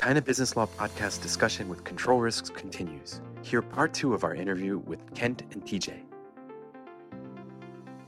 China 0.00 0.22
Business 0.22 0.56
Law 0.56 0.66
Podcast 0.78 1.20
discussion 1.20 1.68
with 1.68 1.84
control 1.84 2.20
risks 2.20 2.48
continues. 2.48 3.20
Hear 3.42 3.60
part 3.60 3.92
two 3.92 4.14
of 4.14 4.24
our 4.24 4.34
interview 4.34 4.78
with 4.78 4.98
Kent 5.14 5.42
and 5.50 5.62
TJ. 5.62 5.92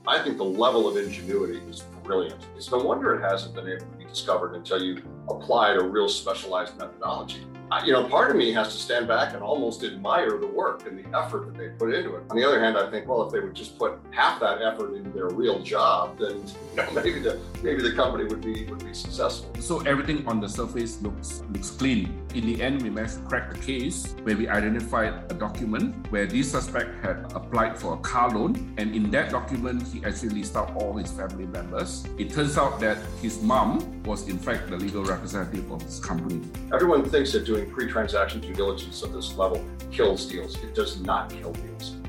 I 0.07 0.23
think 0.23 0.37
the 0.37 0.43
level 0.43 0.87
of 0.87 0.97
ingenuity 0.97 1.59
is 1.69 1.81
brilliant. 2.03 2.47
It's 2.55 2.71
no 2.71 2.79
wonder 2.79 3.13
it 3.13 3.21
hasn't 3.21 3.53
been 3.53 3.67
able 3.67 3.85
to 3.85 3.97
be 3.97 4.05
discovered 4.05 4.55
until 4.55 4.81
you 4.81 5.03
applied 5.29 5.77
a 5.77 5.83
real 5.83 6.09
specialized 6.09 6.79
methodology 6.79 7.45
you 7.85 7.91
know, 7.91 8.03
part 8.03 8.29
of 8.29 8.35
me 8.35 8.51
has 8.51 8.73
to 8.75 8.79
stand 8.79 9.07
back 9.07 9.33
and 9.33 9.41
almost 9.41 9.83
admire 9.83 10.37
the 10.37 10.47
work 10.47 10.85
and 10.85 10.97
the 10.99 11.17
effort 11.17 11.45
that 11.45 11.57
they 11.57 11.69
put 11.69 11.93
into 11.93 12.15
it. 12.15 12.23
On 12.29 12.35
the 12.35 12.45
other 12.45 12.59
hand, 12.59 12.77
I 12.77 12.89
think, 12.91 13.07
well, 13.07 13.25
if 13.25 13.31
they 13.31 13.39
would 13.39 13.55
just 13.55 13.79
put 13.79 13.99
half 14.11 14.39
that 14.41 14.61
effort 14.61 14.93
into 14.93 15.09
their 15.09 15.29
real 15.29 15.59
job, 15.59 16.19
then 16.19 16.43
you 16.71 16.75
know, 16.75 16.91
maybe 16.91 17.19
the 17.19 17.39
maybe 17.63 17.81
the 17.81 17.93
company 17.93 18.25
would 18.25 18.41
be 18.41 18.65
would 18.65 18.83
be 18.83 18.93
successful. 18.93 19.49
So 19.59 19.79
everything 19.81 20.27
on 20.27 20.39
the 20.41 20.49
surface 20.49 21.01
looks 21.01 21.41
looks 21.51 21.71
clean. 21.71 22.21
In 22.35 22.45
the 22.45 22.61
end, 22.61 22.81
we 22.81 22.89
managed 22.89 23.15
to 23.15 23.21
crack 23.21 23.53
the 23.53 23.59
case 23.59 24.13
where 24.23 24.35
we 24.35 24.47
identified 24.47 25.31
a 25.31 25.33
document 25.33 26.11
where 26.11 26.25
this 26.25 26.51
suspect 26.51 27.03
had 27.03 27.31
applied 27.33 27.79
for 27.79 27.93
a 27.93 27.97
car 27.97 28.29
loan, 28.29 28.75
and 28.77 28.95
in 28.95 29.09
that 29.11 29.31
document, 29.31 29.87
he 29.87 30.03
actually 30.05 30.29
listed 30.29 30.57
out 30.57 30.75
all 30.75 30.93
his 30.97 31.11
family 31.11 31.45
members. 31.45 32.05
It 32.17 32.33
turns 32.33 32.57
out 32.57 32.79
that 32.81 32.97
his 33.21 33.41
mom 33.41 34.03
was 34.03 34.27
in 34.27 34.37
fact 34.37 34.69
the 34.69 34.77
legal 34.77 35.03
representative 35.03 35.71
of 35.71 35.81
his 35.81 35.99
company. 35.99 36.41
Everyone 36.73 37.07
thinks 37.09 37.31
that 37.31 37.45
doing 37.45 37.62
doing 37.62 37.62
pre-transaction 37.65 38.41
due 38.41 38.53
diligence 38.53 39.03
of 39.03 39.13
this 39.13 39.35
level 39.35 39.63
kills 39.91 40.25
deals. 40.25 40.55
It 40.63 40.75
does 40.75 40.99
not 41.01 41.29
kill 41.29 41.53
deals. 41.53 42.02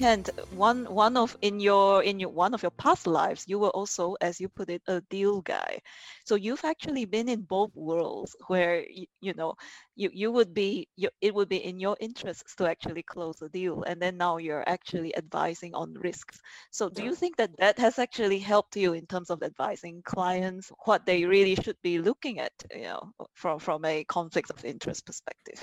Kent, 0.00 0.30
one 0.56 0.86
one 0.86 1.16
of 1.18 1.36
in 1.42 1.60
your 1.60 2.02
in 2.02 2.18
your 2.18 2.30
one 2.30 2.54
of 2.54 2.62
your 2.62 2.72
past 2.72 3.06
lives, 3.06 3.44
you 3.46 3.58
were 3.58 3.68
also, 3.68 4.16
as 4.22 4.40
you 4.40 4.48
put 4.48 4.70
it, 4.70 4.82
a 4.88 5.02
deal 5.02 5.42
guy. 5.42 5.80
So 6.24 6.36
you've 6.36 6.64
actually 6.64 7.04
been 7.04 7.28
in 7.28 7.42
both 7.42 7.70
worlds, 7.76 8.34
where 8.48 8.82
you, 8.88 9.06
you 9.20 9.34
know 9.34 9.54
you 9.96 10.08
you 10.14 10.32
would 10.32 10.54
be 10.54 10.88
you, 10.96 11.10
it 11.20 11.34
would 11.34 11.50
be 11.50 11.62
in 11.62 11.78
your 11.78 11.96
interests 12.00 12.54
to 12.56 12.66
actually 12.66 13.02
close 13.02 13.42
a 13.42 13.50
deal, 13.50 13.82
and 13.82 14.00
then 14.00 14.16
now 14.16 14.38
you're 14.38 14.66
actually 14.66 15.14
advising 15.16 15.74
on 15.74 15.92
risks. 15.92 16.40
So 16.70 16.88
do 16.88 17.04
you 17.04 17.14
think 17.14 17.36
that 17.36 17.56
that 17.58 17.78
has 17.78 17.98
actually 17.98 18.38
helped 18.38 18.76
you 18.76 18.94
in 18.94 19.06
terms 19.06 19.28
of 19.30 19.42
advising 19.42 20.02
clients 20.02 20.72
what 20.86 21.04
they 21.04 21.26
really 21.26 21.56
should 21.56 21.80
be 21.82 21.98
looking 21.98 22.40
at, 22.40 22.54
you 22.74 22.84
know, 22.84 23.12
from 23.34 23.58
from 23.58 23.84
a 23.84 24.04
conflict 24.04 24.50
of 24.50 24.64
interest 24.64 25.04
perspective? 25.04 25.60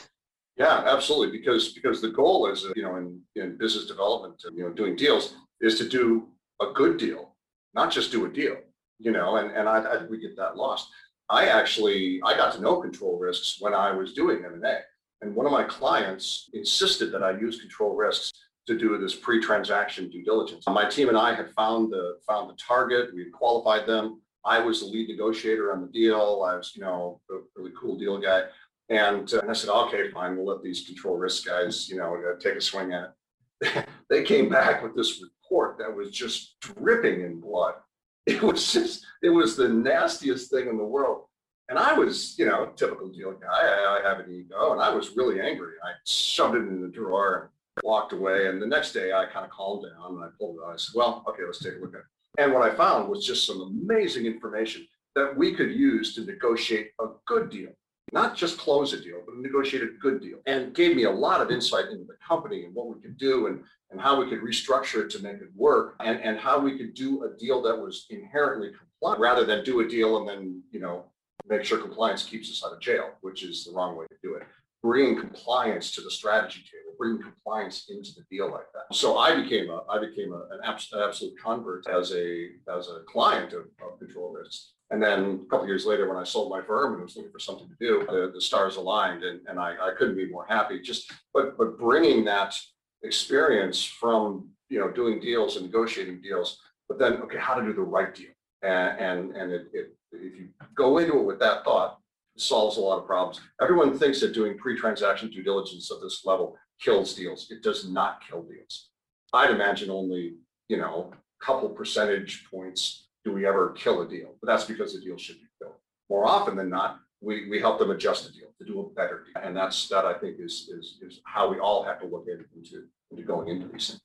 Yeah, 0.57 0.83
absolutely. 0.87 1.37
Because 1.37 1.69
because 1.69 2.01
the 2.01 2.09
goal 2.09 2.51
is, 2.51 2.65
you 2.75 2.81
know, 2.81 2.95
in, 2.95 3.21
in 3.35 3.57
business 3.57 3.85
development, 3.85 4.43
you 4.53 4.63
know, 4.63 4.71
doing 4.71 4.95
deals 4.95 5.35
is 5.61 5.77
to 5.77 5.87
do 5.87 6.27
a 6.61 6.71
good 6.73 6.97
deal, 6.97 7.35
not 7.73 7.91
just 7.91 8.11
do 8.11 8.25
a 8.25 8.29
deal. 8.29 8.57
You 8.99 9.11
know, 9.11 9.37
and 9.37 9.51
and 9.51 9.69
I, 9.69 9.77
I 9.77 10.05
we 10.05 10.19
get 10.19 10.35
that 10.37 10.57
lost. 10.57 10.89
I 11.29 11.47
actually 11.47 12.19
I 12.25 12.35
got 12.35 12.53
to 12.55 12.61
know 12.61 12.81
control 12.81 13.19
risks 13.19 13.57
when 13.59 13.73
I 13.73 13.91
was 13.91 14.13
doing 14.13 14.43
M 14.43 14.53
and 14.55 14.65
A, 14.65 14.79
and 15.21 15.35
one 15.35 15.45
of 15.45 15.51
my 15.51 15.63
clients 15.63 16.49
insisted 16.53 17.11
that 17.11 17.21
I 17.21 17.31
use 17.31 17.61
control 17.61 17.95
risks 17.95 18.31
to 18.65 18.77
do 18.77 18.97
this 18.97 19.15
pre-transaction 19.15 20.09
due 20.09 20.23
diligence. 20.23 20.65
My 20.67 20.89
team 20.89 21.07
and 21.07 21.17
I 21.17 21.33
had 21.33 21.51
found 21.51 21.91
the 21.91 22.17
found 22.27 22.49
the 22.49 22.55
target. 22.55 23.13
We 23.13 23.23
had 23.25 23.31
qualified 23.31 23.87
them. 23.87 24.21
I 24.45 24.59
was 24.59 24.79
the 24.79 24.87
lead 24.87 25.09
negotiator 25.09 25.73
on 25.73 25.81
the 25.81 25.87
deal. 25.87 26.43
I 26.47 26.55
was, 26.55 26.71
you 26.73 26.81
know, 26.81 27.19
a 27.29 27.35
really 27.55 27.73
cool 27.79 27.97
deal 27.97 28.17
guy. 28.17 28.43
And, 28.89 29.31
uh, 29.33 29.39
and 29.41 29.49
I 29.49 29.53
said, 29.53 29.69
okay, 29.69 30.09
fine, 30.11 30.37
we'll 30.37 30.45
let 30.45 30.63
these 30.63 30.85
control 30.85 31.17
risk 31.17 31.45
guys, 31.45 31.89
you 31.89 31.97
know, 31.97 32.15
uh, 32.15 32.39
take 32.39 32.55
a 32.55 32.61
swing 32.61 32.93
at 32.93 33.13
it. 33.61 33.87
they 34.09 34.23
came 34.23 34.49
back 34.49 34.81
with 34.81 34.95
this 34.95 35.21
report 35.21 35.77
that 35.79 35.93
was 35.93 36.11
just 36.11 36.59
dripping 36.61 37.21
in 37.21 37.39
blood. 37.39 37.75
It 38.27 38.43
was 38.43 38.73
just, 38.73 39.05
it 39.23 39.29
was 39.29 39.55
the 39.55 39.69
nastiest 39.69 40.51
thing 40.51 40.67
in 40.67 40.77
the 40.77 40.83
world. 40.83 41.27
And 41.69 41.79
I 41.79 41.93
was, 41.93 42.37
you 42.37 42.45
know, 42.45 42.73
typical 42.75 43.07
deal 43.07 43.31
guy. 43.31 43.47
I, 43.47 43.99
I 44.01 44.05
have 44.05 44.19
an 44.19 44.29
ego, 44.29 44.73
and 44.73 44.81
I 44.81 44.93
was 44.93 45.15
really 45.15 45.39
angry. 45.39 45.75
I 45.81 45.91
shoved 46.05 46.55
it 46.55 46.67
in 46.67 46.81
the 46.81 46.89
drawer 46.89 47.51
and 47.77 47.83
walked 47.85 48.11
away. 48.11 48.47
And 48.47 48.61
the 48.61 48.67
next 48.67 48.91
day, 48.91 49.13
I 49.13 49.27
kind 49.27 49.45
of 49.45 49.51
calmed 49.51 49.83
down 49.83 50.15
and 50.15 50.23
I 50.25 50.27
pulled 50.37 50.57
it 50.57 50.63
out. 50.65 50.73
I 50.73 50.75
said, 50.75 50.91
well, 50.93 51.23
okay, 51.29 51.43
let's 51.45 51.59
take 51.59 51.75
a 51.77 51.79
look 51.79 51.93
at 51.93 52.01
it. 52.01 52.05
And 52.37 52.53
what 52.53 52.69
I 52.69 52.75
found 52.75 53.07
was 53.07 53.25
just 53.25 53.45
some 53.45 53.61
amazing 53.61 54.25
information 54.25 54.85
that 55.15 55.35
we 55.37 55.53
could 55.53 55.71
use 55.71 56.13
to 56.15 56.25
negotiate 56.25 56.91
a 56.99 57.07
good 57.25 57.49
deal 57.49 57.71
not 58.13 58.35
just 58.35 58.57
close 58.57 58.93
a 58.93 59.01
deal, 59.01 59.21
but 59.25 59.37
negotiate 59.37 59.83
a 59.83 59.87
good 59.99 60.21
deal. 60.21 60.37
And 60.45 60.73
gave 60.73 60.95
me 60.95 61.03
a 61.03 61.11
lot 61.11 61.41
of 61.41 61.51
insight 61.51 61.85
into 61.89 62.05
the 62.05 62.15
company 62.25 62.63
and 62.63 62.73
what 62.73 62.87
we 62.87 63.01
could 63.01 63.17
do 63.17 63.47
and, 63.47 63.61
and 63.91 63.99
how 63.99 64.21
we 64.21 64.29
could 64.29 64.41
restructure 64.41 65.03
it 65.03 65.09
to 65.11 65.19
make 65.19 65.35
it 65.35 65.49
work 65.55 65.95
and, 65.99 66.19
and 66.21 66.39
how 66.39 66.59
we 66.59 66.77
could 66.77 66.93
do 66.93 67.23
a 67.25 67.37
deal 67.37 67.61
that 67.63 67.75
was 67.75 68.05
inherently 68.09 68.71
compliant 68.71 69.19
rather 69.19 69.45
than 69.45 69.63
do 69.63 69.81
a 69.81 69.87
deal 69.87 70.17
and 70.17 70.27
then, 70.27 70.61
you 70.71 70.79
know, 70.79 71.05
make 71.47 71.63
sure 71.63 71.77
compliance 71.77 72.23
keeps 72.23 72.49
us 72.49 72.63
out 72.65 72.73
of 72.73 72.81
jail, 72.81 73.11
which 73.21 73.43
is 73.43 73.65
the 73.65 73.71
wrong 73.71 73.95
way 73.95 74.05
to 74.07 74.15
do 74.23 74.35
it. 74.35 74.43
Bringing 74.81 75.19
compliance 75.19 75.91
to 75.91 76.01
the 76.01 76.11
strategy 76.11 76.61
table, 76.61 76.95
bringing 76.97 77.21
compliance 77.21 77.87
into 77.89 78.11
the 78.13 78.23
deal 78.31 78.49
like 78.49 78.71
that. 78.73 78.95
So 78.95 79.17
I 79.17 79.35
became 79.41 79.69
a, 79.69 79.81
I 79.89 79.99
became 79.99 80.31
a, 80.31 80.47
an, 80.51 80.61
absolute 80.63 81.33
convert 81.43 81.87
as 81.87 82.13
a, 82.13 82.49
as 82.73 82.87
a 82.87 83.01
client 83.07 83.53
of, 83.53 83.65
of 83.81 83.99
control 83.99 84.31
risks 84.31 84.73
and 84.89 85.03
then 85.03 85.41
a 85.45 85.49
couple 85.49 85.67
years 85.67 85.85
later, 85.85 86.07
when 86.07 86.17
I 86.17 86.23
sold 86.23 86.49
my 86.49 86.61
firm 86.61 86.93
and 86.93 87.03
was 87.03 87.17
looking 87.17 87.31
for 87.31 87.39
something 87.39 87.67
to 87.67 87.75
do, 87.79 88.05
the, 88.09 88.31
the 88.33 88.41
stars 88.41 88.77
aligned, 88.77 89.23
and, 89.23 89.41
and 89.47 89.59
I, 89.59 89.73
I 89.81 89.91
couldn't 89.97 90.15
be 90.15 90.29
more 90.29 90.45
happy. 90.47 90.79
Just 90.79 91.11
but 91.33 91.57
but 91.57 91.77
bringing 91.77 92.23
that 92.25 92.57
experience 93.03 93.83
from 93.83 94.49
you 94.69 94.79
know 94.79 94.89
doing 94.89 95.19
deals 95.19 95.57
and 95.57 95.65
negotiating 95.65 96.21
deals, 96.21 96.59
but 96.87 96.97
then 96.97 97.13
okay, 97.23 97.37
how 97.37 97.53
to 97.53 97.65
do 97.65 97.73
the 97.73 97.81
right 97.81 98.15
deal, 98.15 98.31
and 98.61 98.99
and, 98.99 99.35
and 99.35 99.51
it, 99.51 99.67
it, 99.73 99.93
if 100.13 100.37
you 100.37 100.47
go 100.73 100.99
into 100.99 101.17
it 101.17 101.25
with 101.25 101.39
that 101.39 101.65
thought, 101.65 101.99
it 102.35 102.41
solves 102.41 102.77
a 102.77 102.81
lot 102.81 102.99
of 102.99 103.05
problems. 103.05 103.41
Everyone 103.61 103.97
thinks 103.97 104.21
that 104.21 104.33
doing 104.33 104.57
pre-transaction 104.57 105.29
due 105.29 105.43
diligence 105.43 105.91
at 105.91 106.01
this 106.01 106.21
level 106.23 106.55
kills 106.81 107.13
deals. 107.13 107.47
It 107.51 107.61
does 107.61 107.89
not 107.89 108.21
kill 108.25 108.43
deals. 108.43 108.89
I'd 109.33 109.51
imagine 109.51 109.89
only 109.89 110.35
you 110.69 110.77
know 110.77 111.11
a 111.11 111.45
couple 111.45 111.67
percentage 111.67 112.45
points 112.49 113.06
do 113.27 113.33
we 113.33 113.45
ever 113.45 113.71
kill 113.71 114.01
a 114.01 114.07
deal? 114.07 114.29
But 114.41 114.47
that's 114.47 114.63
because 114.63 114.93
the 114.93 115.01
deal 115.01 115.17
should 115.17 115.35
be 115.35 115.47
killed. 115.59 115.73
More 116.09 116.25
often 116.25 116.55
than 116.55 116.69
not, 116.69 116.99
we, 117.19 117.49
we 117.49 117.59
help 117.59 117.77
them 117.77 117.91
adjust 117.91 118.25
the 118.25 118.31
deal 118.31 118.47
to 118.57 118.65
do 118.65 118.79
a 118.79 118.89
better 118.93 119.25
deal. 119.25 119.43
And 119.43 119.55
that's 119.55 119.89
that 119.89 120.05
I 120.05 120.13
think 120.13 120.37
is 120.39 120.69
is 120.77 120.99
is 121.01 121.19
how 121.25 121.49
we 121.51 121.59
all 121.59 121.83
have 121.83 121.99
to 121.99 122.07
look 122.07 122.27
at 122.29 122.39
it 122.39 122.47
into, 122.55 122.85
into 123.11 123.23
going 123.23 123.49
into 123.49 123.67
these 123.67 123.87
things. 123.89 124.01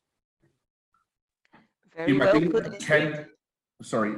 Very 1.94 2.14
well 2.18 2.40
put. 2.50 2.80
Ken, 2.80 3.26
sorry, 3.82 4.14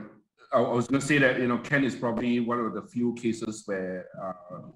I 0.55 0.61
was 0.61 0.87
going 0.87 1.01
to 1.01 1.07
say 1.07 1.19
that 1.19 1.39
you 1.39 1.49
know 1.49 1.59
Ken 1.59 1.85
is 1.85 1.95
probably 1.95 2.41
one 2.41 2.61
of 2.61 2.73
the 2.73 2.83
few 2.83 3.13
cases 3.15 3.65
where 3.67 4.07
uh, 4.23 4.33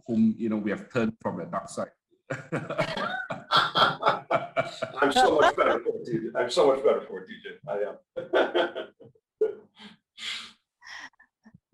whom 0.07 0.35
you 0.37 0.51
know 0.51 0.57
we 0.57 0.71
have 0.71 0.93
turned 0.93 1.15
from 1.23 1.39
the 1.39 1.47
dark 1.47 1.71
side. 1.71 1.93
I'm 5.01 5.13
so 5.13 5.37
much 5.37 5.57
better 5.57 5.81
for 5.81 5.93
it, 5.97 6.07
TJ. 6.07 6.33
I'm 6.39 6.51
so 6.51 6.67
much 6.67 6.85
better 6.85 7.01
for 7.09 7.21
it, 7.21 7.29
TJ. 7.31 7.47
I 7.67 7.77
am. 7.89 8.89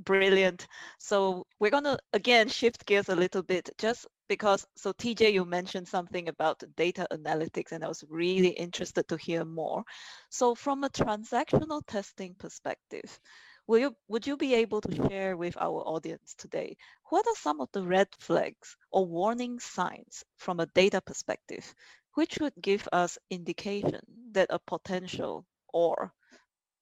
Brilliant. 0.04 0.66
So 0.98 1.46
we're 1.58 1.70
going 1.70 1.84
to 1.84 1.98
again 2.12 2.48
shift 2.48 2.84
gears 2.86 3.08
a 3.08 3.16
little 3.16 3.42
bit 3.42 3.70
just 3.78 4.06
because 4.28 4.66
so 4.76 4.92
TJ 4.92 5.32
you 5.32 5.44
mentioned 5.44 5.88
something 5.88 6.28
about 6.28 6.62
data 6.76 7.06
analytics 7.12 7.72
and 7.72 7.84
I 7.84 7.88
was 7.88 8.04
really 8.08 8.48
interested 8.50 9.08
to 9.08 9.16
hear 9.16 9.44
more. 9.44 9.84
So 10.30 10.54
from 10.54 10.84
a 10.84 10.90
transactional 10.90 11.82
testing 11.86 12.34
perspective, 12.34 13.18
will 13.66 13.78
you 13.78 13.96
would 14.08 14.26
you 14.26 14.36
be 14.36 14.54
able 14.54 14.80
to 14.82 15.08
share 15.08 15.36
with 15.36 15.56
our 15.56 15.80
audience 15.86 16.34
today 16.34 16.76
what 17.10 17.26
are 17.26 17.36
some 17.36 17.60
of 17.60 17.68
the 17.72 17.82
red 17.82 18.08
flags 18.18 18.76
or 18.90 19.06
warning 19.06 19.58
signs 19.60 20.24
from 20.36 20.60
a 20.60 20.66
data 20.66 21.00
perspective 21.00 21.74
which 22.14 22.38
would 22.40 22.54
give 22.60 22.86
us 22.92 23.18
indication 23.30 24.00
that 24.32 24.48
a 24.50 24.58
potential 24.58 25.46
or 25.72 26.12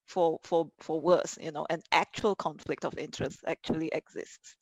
for 0.05 0.39
for 0.43 0.69
for 0.79 0.99
worse 0.99 1.37
you 1.41 1.51
know 1.51 1.65
an 1.69 1.81
actual 1.91 2.35
conflict 2.35 2.85
of 2.85 2.97
interest 2.97 3.39
actually 3.47 3.89
exists. 3.93 4.55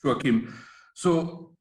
Sure 0.00 0.16
kim. 0.16 0.54
So 0.94 1.52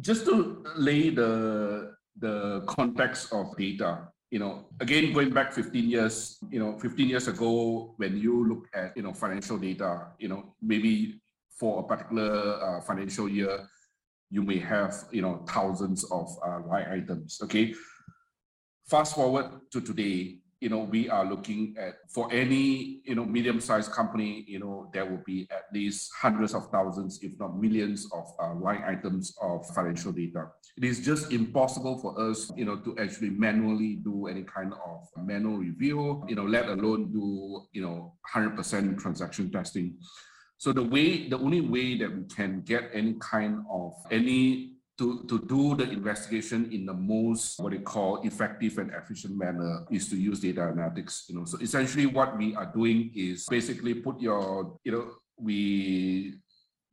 just 0.00 0.24
to 0.26 0.64
lay 0.76 1.10
the 1.10 1.94
the 2.18 2.62
context 2.66 3.32
of 3.32 3.56
data 3.56 4.08
you 4.30 4.38
know 4.38 4.66
again 4.80 5.12
going 5.12 5.30
back 5.30 5.52
15 5.52 5.88
years 5.88 6.38
you 6.50 6.58
know 6.58 6.78
15 6.78 7.08
years 7.08 7.28
ago 7.28 7.94
when 7.96 8.16
you 8.16 8.46
look 8.46 8.66
at 8.74 8.96
you 8.96 9.02
know 9.02 9.12
financial 9.12 9.56
data 9.56 10.08
you 10.18 10.28
know 10.28 10.54
maybe 10.60 11.20
for 11.58 11.80
a 11.80 11.82
particular 11.82 12.58
uh, 12.62 12.80
financial 12.80 13.28
year 13.28 13.68
you 14.30 14.42
may 14.42 14.58
have 14.58 15.04
you 15.10 15.22
know 15.22 15.44
thousands 15.48 16.04
of 16.10 16.28
uh, 16.44 16.60
line 16.66 16.86
items 16.90 17.40
okay? 17.42 17.74
Fast 18.86 19.14
forward 19.14 19.50
to 19.70 19.80
today 19.80 20.38
you 20.60 20.68
know, 20.68 20.80
we 20.80 21.08
are 21.08 21.24
looking 21.24 21.74
at 21.78 21.94
for 22.08 22.28
any, 22.32 23.00
you 23.04 23.14
know, 23.14 23.24
medium-sized 23.24 23.92
company, 23.92 24.44
you 24.48 24.58
know, 24.58 24.90
there 24.92 25.06
will 25.06 25.22
be 25.24 25.46
at 25.50 25.64
least 25.72 26.10
hundreds 26.18 26.54
of 26.54 26.68
thousands, 26.70 27.20
if 27.22 27.38
not 27.38 27.56
millions 27.58 28.08
of 28.12 28.24
uh, 28.42 28.54
line 28.54 28.82
items 28.84 29.36
of 29.40 29.64
financial 29.68 30.10
data. 30.10 30.46
It 30.76 30.84
is 30.84 31.04
just 31.04 31.32
impossible 31.32 31.98
for 31.98 32.18
us, 32.30 32.50
you 32.56 32.64
know, 32.64 32.76
to 32.76 32.96
actually 32.98 33.30
manually 33.30 33.96
do 33.96 34.26
any 34.26 34.42
kind 34.42 34.72
of 34.72 35.06
manual 35.16 35.58
review, 35.58 36.24
you 36.28 36.34
know, 36.34 36.44
let 36.44 36.68
alone 36.68 37.12
do, 37.12 37.66
you 37.72 37.82
know, 37.82 38.14
100% 38.34 38.98
transaction 38.98 39.50
testing. 39.52 39.96
So 40.56 40.72
the 40.72 40.82
way, 40.82 41.28
the 41.28 41.38
only 41.38 41.60
way 41.60 41.96
that 41.98 42.12
we 42.12 42.24
can 42.24 42.62
get 42.62 42.90
any 42.92 43.14
kind 43.20 43.62
of 43.70 43.92
any 44.10 44.77
to, 44.98 45.24
to 45.28 45.38
do 45.46 45.76
the 45.76 45.88
investigation 45.90 46.70
in 46.72 46.84
the 46.84 46.92
most 46.92 47.60
what 47.60 47.72
they 47.72 47.78
call 47.78 48.20
effective 48.22 48.78
and 48.78 48.90
efficient 48.92 49.36
manner 49.36 49.86
is 49.90 50.08
to 50.10 50.16
use 50.16 50.40
data 50.40 50.60
analytics. 50.60 51.28
You 51.28 51.36
know, 51.36 51.44
so 51.44 51.58
essentially 51.58 52.06
what 52.06 52.36
we 52.36 52.54
are 52.54 52.70
doing 52.74 53.12
is 53.14 53.46
basically 53.48 53.94
put 53.94 54.20
your, 54.20 54.76
you 54.84 54.92
know, 54.92 55.06
we 55.38 56.34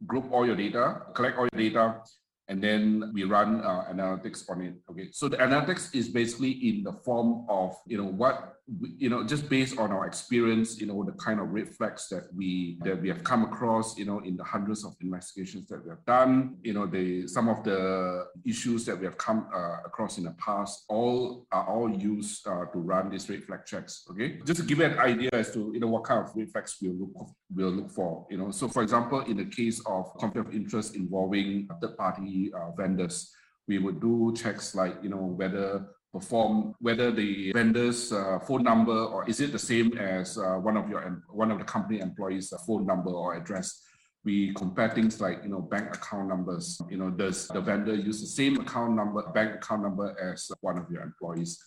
group 0.06 0.32
all 0.32 0.46
your 0.46 0.56
data, 0.56 1.02
collect 1.16 1.38
all 1.38 1.48
your 1.52 1.70
data, 1.70 2.02
and 2.48 2.64
then 2.64 3.12
we 3.14 3.24
run 3.24 3.62
uh, 3.62 3.86
analytics 3.92 4.50
on 4.50 4.62
it. 4.62 4.76
Okay, 4.90 5.10
so 5.12 5.28
the 5.28 5.38
analytics 5.38 5.94
is 5.96 6.10
basically 6.10 6.52
in 6.52 6.84
the 6.84 6.94
form 7.04 7.46
of 7.50 7.76
you 7.88 7.98
know 7.98 8.06
what 8.06 8.56
you 8.98 9.10
know 9.10 9.24
just 9.24 9.50
based 9.50 9.78
on 9.78 9.92
our 9.92 10.06
experience, 10.06 10.80
you 10.80 10.88
know 10.88 11.04
the 11.04 11.14
kind 11.14 11.40
of 11.40 11.50
red 11.50 11.70
flags 11.70 12.08
that 12.10 12.24
we 12.36 12.78
that 12.84 13.02
we 13.02 13.08
have 13.08 13.24
come 13.24 13.44
across, 13.44 13.98
you 13.98 14.06
know, 14.06 14.20
in 14.20 14.38
the 14.38 14.44
hundreds 14.44 14.86
of 14.86 14.96
investigations 15.02 15.68
that 15.68 15.84
we 15.84 15.90
have 15.90 16.04
done, 16.06 16.58
you 16.62 16.74
know, 16.74 16.86
the 16.86 17.28
some 17.28 17.50
of 17.50 17.64
the 17.64 18.26
issues 18.46 18.86
that 18.86 18.98
we 18.98 19.06
have 19.06 19.18
come 19.18 19.48
uh, 19.54 19.78
across 19.86 20.18
in 20.18 20.24
the 20.24 20.36
past, 20.38 20.86
all 20.88 21.46
are 21.52 21.68
all 21.68 21.90
used 21.90 22.48
uh, 22.48 22.66
to 22.66 22.80
run 22.80 23.10
these 23.10 23.30
red 23.30 23.44
flag 23.44 23.66
checks. 23.66 24.06
Okay, 24.12 24.40
just 24.46 24.62
to 24.62 24.66
give 24.66 24.80
you 24.80 24.86
an 24.86 25.00
idea 25.00 25.30
as 25.34 25.52
to 25.54 25.72
you 25.74 25.80
know 25.80 25.88
what 25.88 26.04
kind 26.04 26.24
of 26.24 26.36
red 26.36 26.52
flags 26.52 26.78
we'll 26.82 26.94
look 26.94 27.30
we'll 27.56 27.72
look 27.72 27.92
for. 27.92 28.28
You 28.30 28.38
know, 28.38 28.52
so 28.52 28.68
for 28.68 28.84
example, 28.84 29.22
in 29.22 29.38
the 29.38 29.46
case 29.46 29.82
of 29.86 30.14
conflict 30.18 30.50
of 30.50 30.54
interest 30.54 30.96
involving 30.96 31.68
third 31.82 31.98
party 31.98 32.52
uh, 32.54 32.72
vendors. 32.72 33.32
We 33.68 33.80
would 33.80 34.00
do 34.00 34.32
checks 34.36 34.76
like, 34.76 34.96
you 35.02 35.10
know, 35.10 35.18
whether 35.18 35.88
perform 36.16 36.74
whether 36.80 37.12
the 37.12 37.52
vendor's 37.52 38.14
uh, 38.14 38.40
phone 38.48 38.64
number 38.64 38.98
or 38.98 39.28
is 39.28 39.42
it 39.42 39.52
the 39.52 39.60
same 39.60 39.98
as 39.98 40.38
uh, 40.38 40.56
one 40.56 40.78
of 40.78 40.88
your 40.88 41.02
one 41.30 41.52
of 41.52 41.58
the 41.58 41.66
company 41.66 42.00
employees' 42.00 42.54
phone 42.66 42.86
number 42.86 43.10
or 43.12 43.36
address. 43.36 43.82
We 44.24 44.54
compare 44.54 44.90
things 44.90 45.20
like 45.20 45.44
you 45.44 45.50
know 45.50 45.62
bank 45.62 45.96
account 45.96 46.30
numbers. 46.30 46.80
You 46.90 46.98
know, 46.98 47.10
does 47.10 47.48
the 47.50 47.62
vendor 47.62 47.94
use 47.94 48.22
the 48.22 48.28
same 48.28 48.60
account 48.60 48.96
number, 48.96 49.22
bank 49.34 49.56
account 49.56 49.84
number 49.84 50.16
as 50.20 50.50
one 50.62 50.78
of 50.78 50.90
your 50.90 51.04
employees? 51.04 51.60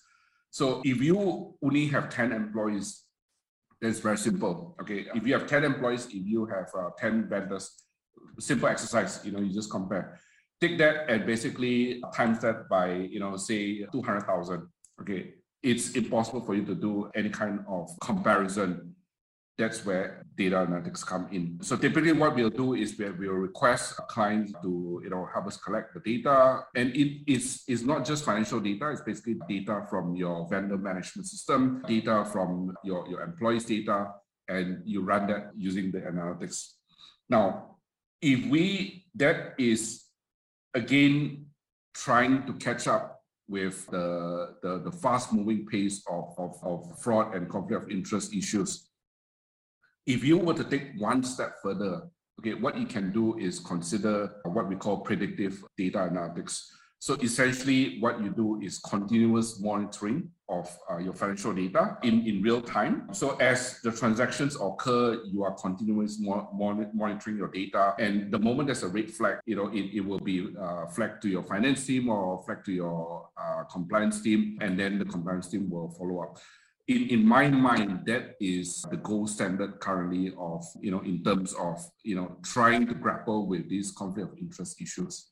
So 0.50 0.80
if 0.84 1.00
you 1.02 1.54
only 1.62 1.86
have 1.88 2.08
10 2.08 2.32
employees, 2.32 3.04
that's 3.80 4.00
very 4.00 4.18
simple. 4.18 4.76
Okay, 4.80 5.06
if 5.14 5.26
you 5.26 5.32
have 5.34 5.46
10 5.46 5.64
employees, 5.64 6.06
if 6.06 6.26
you 6.26 6.46
have 6.46 6.68
uh, 6.78 6.90
10 6.98 7.28
vendors, 7.28 7.84
simple 8.38 8.68
exercise, 8.68 9.20
you 9.24 9.32
know, 9.32 9.40
you 9.40 9.52
just 9.52 9.70
compare 9.70 10.18
take 10.60 10.78
that 10.78 11.08
and 11.08 11.26
basically 11.26 12.02
times 12.14 12.40
that 12.40 12.68
by, 12.68 12.92
you 12.92 13.20
know, 13.20 13.36
say 13.36 13.84
200,000. 13.92 14.66
Okay. 15.00 15.34
It's 15.62 15.92
impossible 15.92 16.44
for 16.44 16.54
you 16.54 16.64
to 16.66 16.74
do 16.74 17.10
any 17.14 17.30
kind 17.30 17.60
of 17.68 17.90
comparison. 18.00 18.94
That's 19.58 19.84
where 19.84 20.24
data 20.36 20.54
analytics 20.54 21.04
come 21.04 21.28
in. 21.32 21.58
So 21.62 21.76
typically 21.76 22.12
what 22.12 22.36
we'll 22.36 22.48
do 22.48 22.74
is 22.74 22.96
we 22.96 23.10
will 23.10 23.34
request 23.34 23.96
clients 24.08 24.52
to, 24.62 25.00
you 25.02 25.10
know, 25.10 25.28
help 25.34 25.48
us 25.48 25.56
collect 25.56 25.94
the 25.94 26.00
data. 26.00 26.60
And 26.76 26.94
it 26.94 27.24
is, 27.26 27.64
is 27.66 27.84
not 27.84 28.06
just 28.06 28.24
financial 28.24 28.60
data, 28.60 28.90
it's 28.90 29.02
basically 29.02 29.36
data 29.48 29.84
from 29.90 30.14
your 30.14 30.48
vendor 30.48 30.78
management 30.78 31.26
system, 31.26 31.82
data 31.88 32.24
from 32.30 32.72
your, 32.84 33.08
your 33.08 33.22
employees' 33.22 33.64
data, 33.64 34.12
and 34.46 34.80
you 34.84 35.02
run 35.02 35.26
that 35.26 35.50
using 35.56 35.90
the 35.90 36.02
analytics. 36.02 36.74
Now, 37.28 37.78
if 38.22 38.46
we, 38.46 39.06
that 39.16 39.54
is 39.58 40.04
again 40.72 41.46
trying 41.94 42.46
to 42.46 42.52
catch 42.54 42.86
up 42.86 43.18
with 43.48 43.86
the, 43.90 44.54
the, 44.62 44.82
the 44.84 44.92
fast 44.92 45.32
moving 45.32 45.66
pace 45.66 46.04
of, 46.08 46.34
of, 46.38 46.54
of 46.62 47.00
fraud 47.00 47.34
and 47.34 47.48
conflict 47.48 47.84
of 47.84 47.90
interest 47.90 48.34
issues. 48.34 48.87
If 50.08 50.24
you 50.24 50.38
were 50.38 50.54
to 50.54 50.64
take 50.64 50.92
one 50.96 51.22
step 51.22 51.56
further, 51.62 52.08
okay, 52.40 52.54
what 52.54 52.78
you 52.78 52.86
can 52.86 53.12
do 53.12 53.36
is 53.36 53.60
consider 53.60 54.32
what 54.44 54.66
we 54.66 54.74
call 54.74 55.00
predictive 55.00 55.62
data 55.76 55.98
analytics. 55.98 56.62
So 56.98 57.12
essentially 57.22 57.98
what 58.00 58.18
you 58.22 58.30
do 58.30 58.58
is 58.62 58.78
continuous 58.78 59.60
monitoring 59.60 60.30
of 60.48 60.74
uh, 60.90 60.96
your 60.96 61.12
financial 61.12 61.52
data 61.52 61.98
in, 62.02 62.26
in 62.26 62.40
real 62.40 62.62
time. 62.62 63.08
So 63.12 63.36
as 63.36 63.82
the 63.82 63.92
transactions 63.92 64.56
occur, 64.58 65.20
you 65.30 65.44
are 65.44 65.52
continuously 65.52 66.26
mo- 66.26 66.48
monitoring 66.94 67.36
your 67.36 67.48
data. 67.48 67.94
And 67.98 68.32
the 68.32 68.38
moment 68.38 68.68
there's 68.68 68.84
a 68.84 68.88
red 68.88 69.10
flag, 69.10 69.40
you 69.44 69.56
know, 69.56 69.68
it, 69.68 69.94
it 69.94 70.00
will 70.00 70.20
be 70.20 70.48
uh, 70.58 70.86
flagged 70.86 71.20
to 71.22 71.28
your 71.28 71.42
finance 71.42 71.86
team 71.86 72.08
or 72.08 72.42
flagged 72.44 72.64
to 72.64 72.72
your 72.72 73.28
uh, 73.36 73.64
compliance 73.64 74.22
team. 74.22 74.56
And 74.62 74.80
then 74.80 74.98
the 74.98 75.04
compliance 75.04 75.48
team 75.48 75.68
will 75.68 75.90
follow 75.90 76.22
up. 76.22 76.38
In, 76.88 77.08
in 77.10 77.26
my 77.26 77.48
mind, 77.48 78.06
that 78.06 78.34
is 78.40 78.82
the 78.90 78.96
gold 78.96 79.28
standard 79.28 79.78
currently 79.78 80.32
of, 80.38 80.64
you 80.80 80.90
know, 80.90 81.00
in 81.00 81.22
terms 81.22 81.52
of, 81.52 81.84
you 82.02 82.16
know, 82.16 82.36
trying 82.42 82.86
to 82.86 82.94
grapple 82.94 83.46
with 83.46 83.68
these 83.68 83.92
conflict 83.92 84.32
of 84.32 84.38
interest 84.38 84.80
issues. 84.80 85.26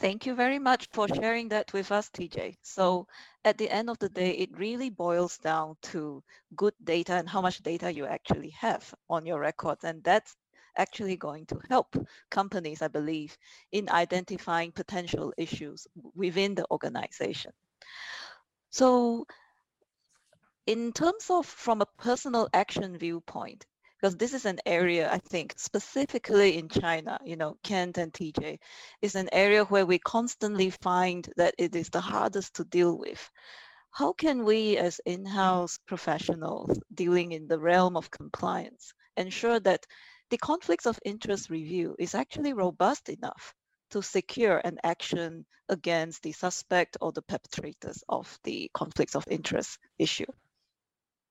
Thank 0.00 0.26
you 0.26 0.34
very 0.36 0.60
much 0.60 0.88
for 0.92 1.08
sharing 1.08 1.48
that 1.48 1.72
with 1.72 1.90
us, 1.90 2.08
TJ. 2.10 2.58
So 2.62 3.08
at 3.44 3.58
the 3.58 3.68
end 3.68 3.90
of 3.90 3.98
the 3.98 4.08
day, 4.08 4.30
it 4.30 4.56
really 4.56 4.90
boils 4.90 5.38
down 5.38 5.76
to 5.90 6.22
good 6.54 6.74
data 6.84 7.14
and 7.14 7.28
how 7.28 7.40
much 7.40 7.62
data 7.62 7.92
you 7.92 8.06
actually 8.06 8.50
have 8.50 8.94
on 9.10 9.26
your 9.26 9.40
records. 9.40 9.82
And 9.82 10.04
that's 10.04 10.36
actually 10.78 11.16
going 11.16 11.46
to 11.46 11.60
help 11.68 11.96
companies, 12.30 12.80
I 12.80 12.88
believe, 12.88 13.36
in 13.72 13.90
identifying 13.90 14.72
potential 14.72 15.34
issues 15.36 15.86
within 16.14 16.54
the 16.54 16.66
organization. 16.70 17.52
So 18.70 19.26
in 20.66 20.92
terms 20.92 21.30
of 21.30 21.46
from 21.46 21.80
a 21.80 21.86
personal 21.98 22.48
action 22.52 22.98
viewpoint, 22.98 23.66
because 24.00 24.16
this 24.16 24.32
is 24.32 24.44
an 24.44 24.60
area 24.64 25.10
I 25.10 25.18
think 25.18 25.54
specifically 25.56 26.56
in 26.56 26.68
China, 26.68 27.18
you 27.24 27.36
know, 27.36 27.56
Kent 27.64 27.98
and 27.98 28.12
TJ, 28.12 28.58
is 29.02 29.14
an 29.16 29.28
area 29.32 29.64
where 29.64 29.86
we 29.86 29.98
constantly 29.98 30.70
find 30.70 31.28
that 31.36 31.54
it 31.58 31.74
is 31.74 31.88
the 31.88 32.00
hardest 32.00 32.54
to 32.56 32.64
deal 32.64 32.96
with. 32.96 33.30
How 33.90 34.12
can 34.12 34.44
we 34.44 34.76
as 34.76 35.00
in-house 35.06 35.78
professionals 35.86 36.78
dealing 36.94 37.32
in 37.32 37.48
the 37.48 37.58
realm 37.58 37.96
of 37.96 38.10
compliance 38.10 38.92
ensure 39.16 39.58
that 39.60 39.86
the 40.30 40.38
conflicts 40.38 40.86
of 40.86 40.98
interest 41.04 41.50
review 41.50 41.96
is 41.98 42.14
actually 42.14 42.52
robust 42.52 43.08
enough 43.08 43.54
to 43.90 44.02
secure 44.02 44.58
an 44.64 44.78
action 44.84 45.46
against 45.68 46.22
the 46.22 46.32
suspect 46.32 46.96
or 47.00 47.12
the 47.12 47.22
perpetrators 47.22 48.02
of 48.08 48.38
the 48.44 48.70
conflicts 48.74 49.16
of 49.16 49.24
interest 49.28 49.78
issue? 49.98 50.26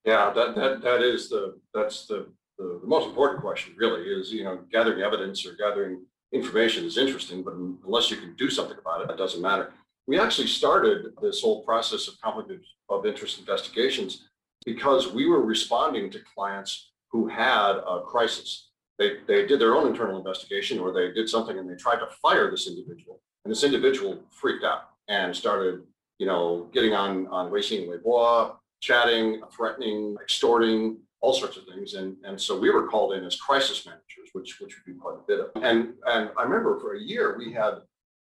Yeah, 0.06 0.32
that, 0.34 0.56
that, 0.56 0.82
that 0.82 1.02
is 1.02 1.30
the, 1.30 1.60
that's 1.74 2.08
the 2.08 2.28
the, 2.58 2.80
the 2.82 2.88
most 2.88 3.08
important 3.08 3.42
question 3.42 3.76
really 3.78 4.04
is, 4.04 4.32
you 4.32 4.44
know, 4.44 4.60
gathering 4.72 5.02
evidence 5.02 5.46
or 5.46 5.54
gathering 5.54 6.02
information 6.32 6.86
is 6.86 6.98
interesting, 6.98 7.44
but 7.44 7.54
unless 7.54 8.12
you 8.12 8.18
can 8.18 8.36
do 8.36 8.50
something 8.50 8.78
about 8.78 9.02
it, 9.02 9.10
it 9.10 9.18
doesn't 9.18 9.42
matter. 9.42 9.74
We 10.08 10.20
actually 10.20 10.48
started 10.48 11.14
this 11.22 11.42
whole 11.42 11.64
process 11.64 12.08
of 12.08 12.20
conflict 12.22 12.66
of 12.90 13.06
interest 13.06 13.40
investigations 13.40 14.28
because 14.66 15.12
we 15.12 15.28
were 15.28 15.42
responding 15.42 16.10
to 16.12 16.20
clients 16.34 16.92
who 17.12 17.28
had 17.28 17.74
a 17.88 18.02
crisis. 18.06 18.67
They, 19.00 19.18
they 19.28 19.46
did 19.46 19.60
their 19.60 19.76
own 19.76 19.88
internal 19.88 20.18
investigation 20.18 20.80
or 20.80 20.92
they 20.92 21.12
did 21.12 21.30
something 21.30 21.58
and 21.58 21.70
they 21.70 21.76
tried 21.76 22.00
to 22.00 22.08
fire 22.22 22.50
this 22.50 22.68
individual. 22.68 23.22
And 23.46 23.52
this 23.52 23.64
individual 23.64 24.20
freaked 24.32 24.64
out 24.64 24.90
and 25.08 25.36
started, 25.36 25.84
you 26.18 26.26
know, 26.26 26.68
getting 26.74 26.94
on, 26.94 27.28
on 27.28 27.52
Weixin 27.52 27.88
Weibo, 27.88 28.56
chatting, 28.82 29.42
threatening, 29.56 30.16
extorting, 30.22 30.98
all 31.22 31.34
sorts 31.34 31.58
of 31.58 31.66
things. 31.66 31.94
And, 31.94 32.16
and 32.24 32.40
so 32.40 32.60
we 32.60 32.70
were 32.70 32.88
called 32.88 33.14
in 33.14 33.24
as 33.24 33.40
crisis 33.40 33.86
managers, 33.86 34.30
which, 34.34 34.60
which 34.60 34.76
would 34.76 34.94
be 34.94 35.00
quite 35.00 35.16
a 35.16 35.28
bit 35.28 35.40
of. 35.40 35.64
And, 35.64 35.94
and 36.08 36.30
I 36.38 36.44
remember 36.44 36.80
for 36.80 36.96
a 36.96 37.00
year, 37.00 37.38
we 37.38 37.54
had 37.54 37.82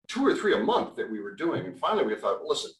two 0.07 0.25
or 0.25 0.35
three 0.35 0.55
a 0.55 0.59
month 0.59 0.95
that 0.95 1.09
we 1.09 1.21
were 1.21 1.35
doing. 1.35 1.65
And 1.65 1.79
finally 1.79 2.05
we 2.05 2.15
thought, 2.15 2.39
well, 2.39 2.49
listen, 2.49 2.71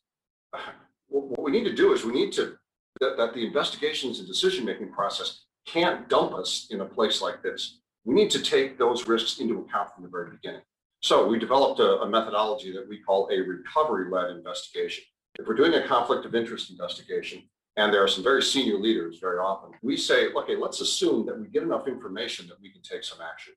what 1.08 1.42
we 1.42 1.52
need 1.52 1.66
to 1.66 1.76
do 1.76 1.94
is 1.94 2.04
we 2.04 2.14
need 2.14 2.32
to, 2.34 2.56
that, 3.00 3.18
that 3.18 3.34
the 3.34 3.46
investigations 3.46 4.20
and 4.20 4.28
decision-making 4.28 4.92
process 4.92 5.42
can't 5.66 6.10
dump 6.10 6.34
us 6.34 6.68
in 6.72 6.82
a 6.82 6.86
place 6.86 7.22
like 7.22 7.42
this. 7.42 7.81
We 8.06 8.16
need 8.16 8.32
to 8.32 8.42
take 8.42 8.78
those 8.78 9.08
risks 9.08 9.40
into 9.40 9.60
account 9.60 9.94
from 9.94 10.04
the 10.04 10.10
very 10.10 10.32
beginning. 10.32 10.62
So 11.02 11.28
we 11.28 11.40
developed 11.40 11.80
a, 11.80 12.02
a 12.02 12.10
methodology 12.10 12.72
that 12.74 12.88
we 12.88 13.00
call 13.00 13.30
a 13.32 13.40
recovery-led 13.40 14.32
investigation. 14.32 15.04
If 15.40 15.48
we're 15.48 15.56
doing 15.56 15.74
a 15.76 15.88
conflict 15.88 16.26
of 16.26 16.36
interest 16.36 16.70
investigation, 16.70 17.44
and 17.78 17.94
there 17.94 18.04
are 18.04 18.08
some 18.08 18.24
very 18.24 18.44
senior 18.44 18.78
leaders 18.78 19.20
very 19.20 19.38
often. 19.38 19.72
We 19.82 19.96
say, 19.96 20.28
okay, 20.34 20.56
let's 20.58 20.82
assume 20.82 21.26
that 21.28 21.40
we 21.40 21.48
get 21.48 21.64
enough 21.64 21.88
information 21.88 22.48
that 22.48 22.62
we 22.62 22.70
can 22.70 22.82
take 22.82 23.04
some 23.04 23.20
action. 23.22 23.54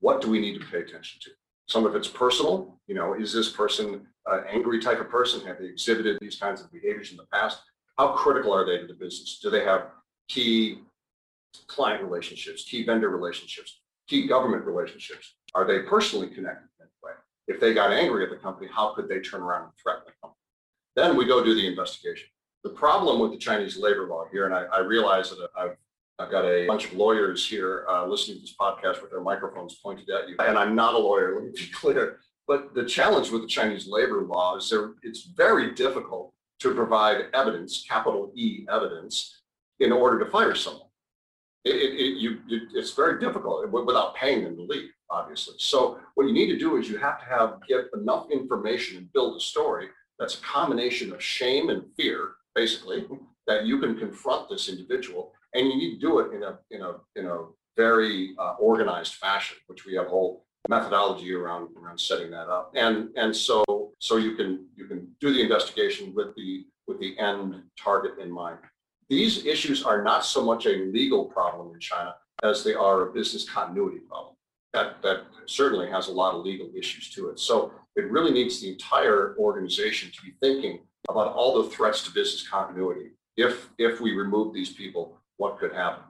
What 0.00 0.20
do 0.20 0.28
we 0.28 0.38
need 0.40 0.60
to 0.60 0.66
pay 0.66 0.78
attention 0.78 1.18
to? 1.22 1.30
Some 1.66 1.86
of 1.86 1.96
it's 1.96 2.08
personal. 2.08 2.78
You 2.86 2.94
know, 2.94 3.14
is 3.14 3.32
this 3.32 3.50
person 3.50 4.06
an 4.26 4.44
angry 4.48 4.80
type 4.80 5.00
of 5.00 5.08
person? 5.08 5.46
Have 5.46 5.58
they 5.58 5.66
exhibited 5.66 6.18
these 6.20 6.36
kinds 6.36 6.60
of 6.60 6.70
behaviors 6.72 7.10
in 7.10 7.16
the 7.16 7.26
past? 7.32 7.60
How 7.96 8.12
critical 8.12 8.52
are 8.52 8.64
they 8.64 8.78
to 8.78 8.86
the 8.86 8.94
business? 8.94 9.38
Do 9.42 9.50
they 9.50 9.64
have 9.64 9.86
key 10.28 10.80
client 11.66 12.02
relationships, 12.02 12.64
key 12.64 12.84
vendor 12.84 13.10
relationships, 13.10 13.80
key 14.08 14.26
government 14.26 14.64
relationships? 14.64 15.34
Are 15.54 15.66
they 15.66 15.80
personally 15.80 16.28
connected 16.28 16.68
in 16.78 16.86
any 16.86 16.90
way? 17.02 17.12
If 17.46 17.60
they 17.60 17.74
got 17.74 17.92
angry 17.92 18.24
at 18.24 18.30
the 18.30 18.36
company, 18.36 18.68
how 18.72 18.94
could 18.94 19.08
they 19.08 19.20
turn 19.20 19.40
around 19.40 19.64
and 19.64 19.72
threaten 19.82 20.02
the 20.06 20.12
company? 20.20 20.38
Then 20.96 21.16
we 21.16 21.26
go 21.26 21.44
do 21.44 21.54
the 21.54 21.66
investigation. 21.66 22.28
The 22.64 22.70
problem 22.70 23.20
with 23.20 23.30
the 23.30 23.38
Chinese 23.38 23.76
labor 23.76 24.06
law 24.08 24.24
here, 24.32 24.46
and 24.46 24.54
I, 24.54 24.64
I 24.64 24.80
realize 24.80 25.30
that 25.30 25.48
I've 25.56 25.76
I've 26.20 26.32
got 26.32 26.44
a 26.44 26.66
bunch 26.66 26.86
of 26.86 26.94
lawyers 26.94 27.46
here 27.46 27.86
uh, 27.88 28.04
listening 28.04 28.38
to 28.38 28.40
this 28.40 28.54
podcast 28.60 29.00
with 29.00 29.12
their 29.12 29.20
microphones 29.20 29.76
pointed 29.76 30.10
at 30.10 30.28
you. 30.28 30.34
And 30.40 30.58
I'm 30.58 30.74
not 30.74 30.94
a 30.94 30.98
lawyer, 30.98 31.34
let 31.36 31.44
me 31.44 31.50
be 31.54 31.70
clear. 31.72 32.18
But 32.48 32.74
the 32.74 32.84
challenge 32.84 33.30
with 33.30 33.42
the 33.42 33.48
Chinese 33.48 33.86
labor 33.86 34.22
law 34.22 34.56
is 34.56 34.68
there, 34.68 34.94
it's 35.02 35.22
very 35.36 35.74
difficult 35.74 36.32
to 36.60 36.74
provide 36.74 37.26
evidence, 37.34 37.84
capital 37.88 38.32
E 38.34 38.66
evidence, 38.68 39.42
in 39.78 39.92
order 39.92 40.18
to 40.18 40.28
fire 40.28 40.56
someone. 40.56 40.87
It, 41.68 41.94
it, 41.94 42.18
you, 42.18 42.38
it, 42.48 42.62
it's 42.74 42.92
very 42.92 43.20
difficult 43.20 43.70
without 43.70 44.14
paying 44.14 44.44
them 44.44 44.56
to 44.56 44.62
leave, 44.62 44.90
obviously. 45.10 45.54
So 45.58 45.98
what 46.14 46.26
you 46.26 46.32
need 46.32 46.48
to 46.48 46.58
do 46.58 46.76
is 46.76 46.88
you 46.88 46.98
have 46.98 47.18
to 47.20 47.26
have 47.26 47.58
get 47.68 47.86
enough 47.94 48.30
information 48.30 48.98
and 48.98 49.12
build 49.12 49.36
a 49.36 49.40
story 49.40 49.88
that's 50.18 50.38
a 50.38 50.42
combination 50.42 51.12
of 51.12 51.22
shame 51.22 51.70
and 51.70 51.84
fear, 51.96 52.32
basically, 52.54 53.06
that 53.46 53.66
you 53.66 53.78
can 53.78 53.96
confront 53.96 54.48
this 54.48 54.68
individual 54.68 55.32
and 55.54 55.66
you 55.66 55.76
need 55.76 55.94
to 55.94 56.00
do 56.00 56.18
it 56.20 56.34
in 56.34 56.42
a 56.42 56.58
in 56.70 56.82
a 56.82 56.94
in 57.16 57.26
a 57.26 57.46
very 57.76 58.34
uh, 58.38 58.54
organized 58.58 59.14
fashion, 59.14 59.56
which 59.68 59.86
we 59.86 59.94
have 59.94 60.06
a 60.06 60.10
whole 60.10 60.44
methodology 60.68 61.32
around 61.32 61.68
around 61.76 61.98
setting 61.98 62.30
that 62.30 62.48
up. 62.48 62.72
And 62.74 63.10
and 63.16 63.34
so 63.34 63.64
so 63.98 64.16
you 64.16 64.34
can 64.34 64.66
you 64.76 64.86
can 64.86 65.08
do 65.20 65.32
the 65.32 65.40
investigation 65.40 66.12
with 66.14 66.34
the 66.36 66.66
with 66.86 66.98
the 67.00 67.18
end 67.18 67.62
target 67.82 68.18
in 68.18 68.30
mind. 68.30 68.58
These 69.08 69.46
issues 69.46 69.82
are 69.82 70.02
not 70.02 70.24
so 70.24 70.44
much 70.44 70.66
a 70.66 70.84
legal 70.92 71.24
problem 71.24 71.72
in 71.74 71.80
China 71.80 72.14
as 72.42 72.62
they 72.62 72.74
are 72.74 73.08
a 73.08 73.12
business 73.12 73.48
continuity 73.48 73.98
problem. 73.98 74.34
That 74.74 75.02
that 75.02 75.22
certainly 75.46 75.90
has 75.90 76.08
a 76.08 76.12
lot 76.12 76.34
of 76.34 76.44
legal 76.44 76.70
issues 76.76 77.10
to 77.10 77.30
it. 77.30 77.40
So 77.40 77.72
it 77.96 78.10
really 78.10 78.32
needs 78.32 78.60
the 78.60 78.70
entire 78.70 79.34
organization 79.38 80.10
to 80.12 80.22
be 80.22 80.34
thinking 80.40 80.80
about 81.08 81.32
all 81.32 81.62
the 81.62 81.70
threats 81.70 82.04
to 82.04 82.12
business 82.12 82.46
continuity. 82.46 83.10
If 83.36 83.70
if 83.78 84.00
we 84.00 84.12
remove 84.12 84.52
these 84.52 84.72
people 84.72 85.18
what 85.38 85.58
could 85.58 85.72
happen. 85.72 86.04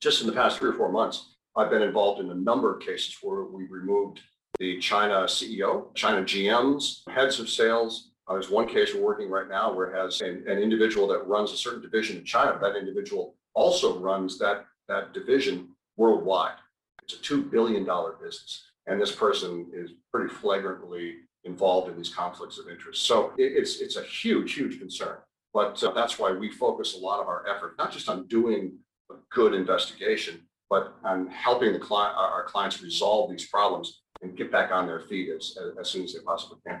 Just 0.00 0.20
in 0.20 0.26
the 0.26 0.32
past 0.32 0.58
three 0.58 0.70
or 0.70 0.74
four 0.74 0.92
months, 0.92 1.34
I've 1.56 1.70
been 1.70 1.82
involved 1.82 2.20
in 2.20 2.30
a 2.30 2.34
number 2.34 2.72
of 2.72 2.80
cases 2.80 3.16
where 3.22 3.44
we 3.44 3.64
removed 3.64 4.20
the 4.58 4.78
China 4.78 5.24
CEO, 5.24 5.94
China 5.94 6.22
GMs, 6.22 7.00
heads 7.10 7.40
of 7.40 7.48
sales. 7.48 8.11
Uh, 8.28 8.34
there's 8.34 8.50
one 8.50 8.68
case 8.68 8.94
we're 8.94 9.02
working 9.02 9.28
right 9.28 9.48
now 9.48 9.72
where 9.72 9.90
it 9.90 9.96
has 9.96 10.20
an, 10.20 10.44
an 10.46 10.58
individual 10.58 11.08
that 11.08 11.26
runs 11.26 11.52
a 11.52 11.56
certain 11.56 11.82
division 11.82 12.16
in 12.18 12.24
China. 12.24 12.56
That 12.60 12.76
individual 12.76 13.34
also 13.54 13.98
runs 13.98 14.38
that, 14.38 14.66
that 14.88 15.12
division 15.12 15.68
worldwide. 15.96 16.56
It's 17.02 17.14
a 17.14 17.16
$2 17.18 17.50
billion 17.50 17.84
business. 17.84 18.64
And 18.86 19.00
this 19.00 19.12
person 19.14 19.66
is 19.72 19.90
pretty 20.12 20.32
flagrantly 20.32 21.16
involved 21.44 21.90
in 21.90 21.96
these 21.96 22.14
conflicts 22.14 22.58
of 22.58 22.68
interest. 22.68 23.04
So 23.04 23.32
it, 23.36 23.52
it's, 23.56 23.80
it's 23.80 23.96
a 23.96 24.04
huge, 24.04 24.54
huge 24.54 24.78
concern. 24.78 25.18
But 25.52 25.82
uh, 25.82 25.92
that's 25.92 26.18
why 26.18 26.32
we 26.32 26.50
focus 26.50 26.96
a 26.96 26.98
lot 26.98 27.20
of 27.20 27.26
our 27.26 27.46
effort, 27.48 27.74
not 27.76 27.92
just 27.92 28.08
on 28.08 28.26
doing 28.28 28.78
a 29.10 29.14
good 29.30 29.52
investigation, 29.52 30.40
but 30.70 30.94
on 31.04 31.28
helping 31.28 31.72
the 31.72 31.84
our 31.94 32.44
clients 32.44 32.82
resolve 32.82 33.30
these 33.30 33.46
problems 33.46 34.00
and 34.22 34.36
get 34.36 34.50
back 34.50 34.70
on 34.72 34.86
their 34.86 35.00
feet 35.00 35.28
as, 35.28 35.58
as 35.78 35.90
soon 35.90 36.04
as 36.04 36.14
they 36.14 36.20
possibly 36.20 36.58
can. 36.66 36.80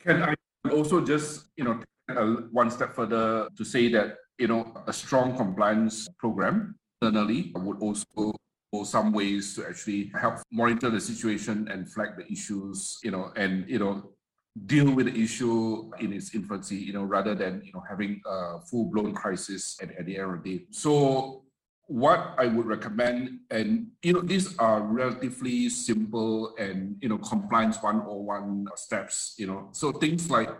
Can 0.00 0.22
I 0.22 0.34
also 0.70 1.04
just, 1.04 1.46
you 1.56 1.64
know, 1.64 1.80
one 2.50 2.70
step 2.70 2.94
further 2.94 3.48
to 3.56 3.64
say 3.64 3.88
that, 3.92 4.16
you 4.38 4.48
know, 4.48 4.72
a 4.86 4.92
strong 4.92 5.36
compliance 5.36 6.08
program 6.18 6.74
internally 7.00 7.52
would 7.54 7.78
also 7.80 8.34
go 8.72 8.84
some 8.84 9.12
ways 9.12 9.54
to 9.54 9.66
actually 9.66 10.10
help 10.14 10.38
monitor 10.50 10.90
the 10.90 11.00
situation 11.00 11.68
and 11.68 11.90
flag 11.92 12.16
the 12.16 12.30
issues, 12.30 12.98
you 13.02 13.10
know, 13.10 13.32
and, 13.36 13.68
you 13.68 13.78
know, 13.78 14.12
deal 14.66 14.90
with 14.90 15.06
the 15.06 15.20
issue 15.20 15.90
in 16.00 16.12
its 16.12 16.34
infancy, 16.34 16.76
you 16.76 16.92
know, 16.92 17.04
rather 17.04 17.34
than 17.34 17.62
you 17.64 17.72
know 17.72 17.82
having 17.88 18.20
a 18.26 18.60
full-blown 18.60 19.14
crisis 19.14 19.78
at, 19.80 19.96
at 19.96 20.06
the 20.06 20.18
end 20.18 20.34
of 20.34 20.42
the 20.42 20.58
day. 20.58 20.64
So 20.70 21.44
what 21.90 22.36
I 22.38 22.46
would 22.46 22.66
recommend, 22.66 23.40
and 23.50 23.88
you 24.02 24.12
know, 24.12 24.20
these 24.20 24.56
are 24.58 24.80
relatively 24.80 25.68
simple 25.68 26.54
and 26.56 26.96
you 27.02 27.08
know, 27.08 27.18
compliance 27.18 27.82
101 27.82 28.66
steps, 28.76 29.34
you 29.36 29.48
know. 29.48 29.70
So 29.72 29.90
things 29.90 30.30
like 30.30 30.50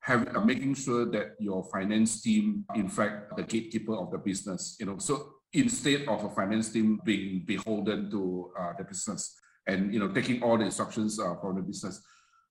having 0.00 0.34
uh, 0.34 0.40
making 0.40 0.74
sure 0.74 1.04
that 1.10 1.36
your 1.38 1.62
finance 1.64 2.22
team, 2.22 2.64
in 2.74 2.88
fact, 2.88 3.36
the 3.36 3.42
gatekeeper 3.42 3.94
of 3.94 4.10
the 4.10 4.16
business, 4.16 4.76
you 4.80 4.86
know. 4.86 4.96
So 4.96 5.34
instead 5.52 6.08
of 6.08 6.24
a 6.24 6.30
finance 6.30 6.72
team 6.72 7.00
being 7.04 7.44
beholden 7.44 8.10
to 8.10 8.50
uh, 8.58 8.72
the 8.78 8.84
business 8.84 9.36
and 9.66 9.92
you 9.92 10.00
know 10.00 10.08
taking 10.08 10.42
all 10.42 10.56
the 10.56 10.64
instructions 10.64 11.20
uh, 11.20 11.34
from 11.40 11.56
the 11.56 11.62
business 11.62 12.00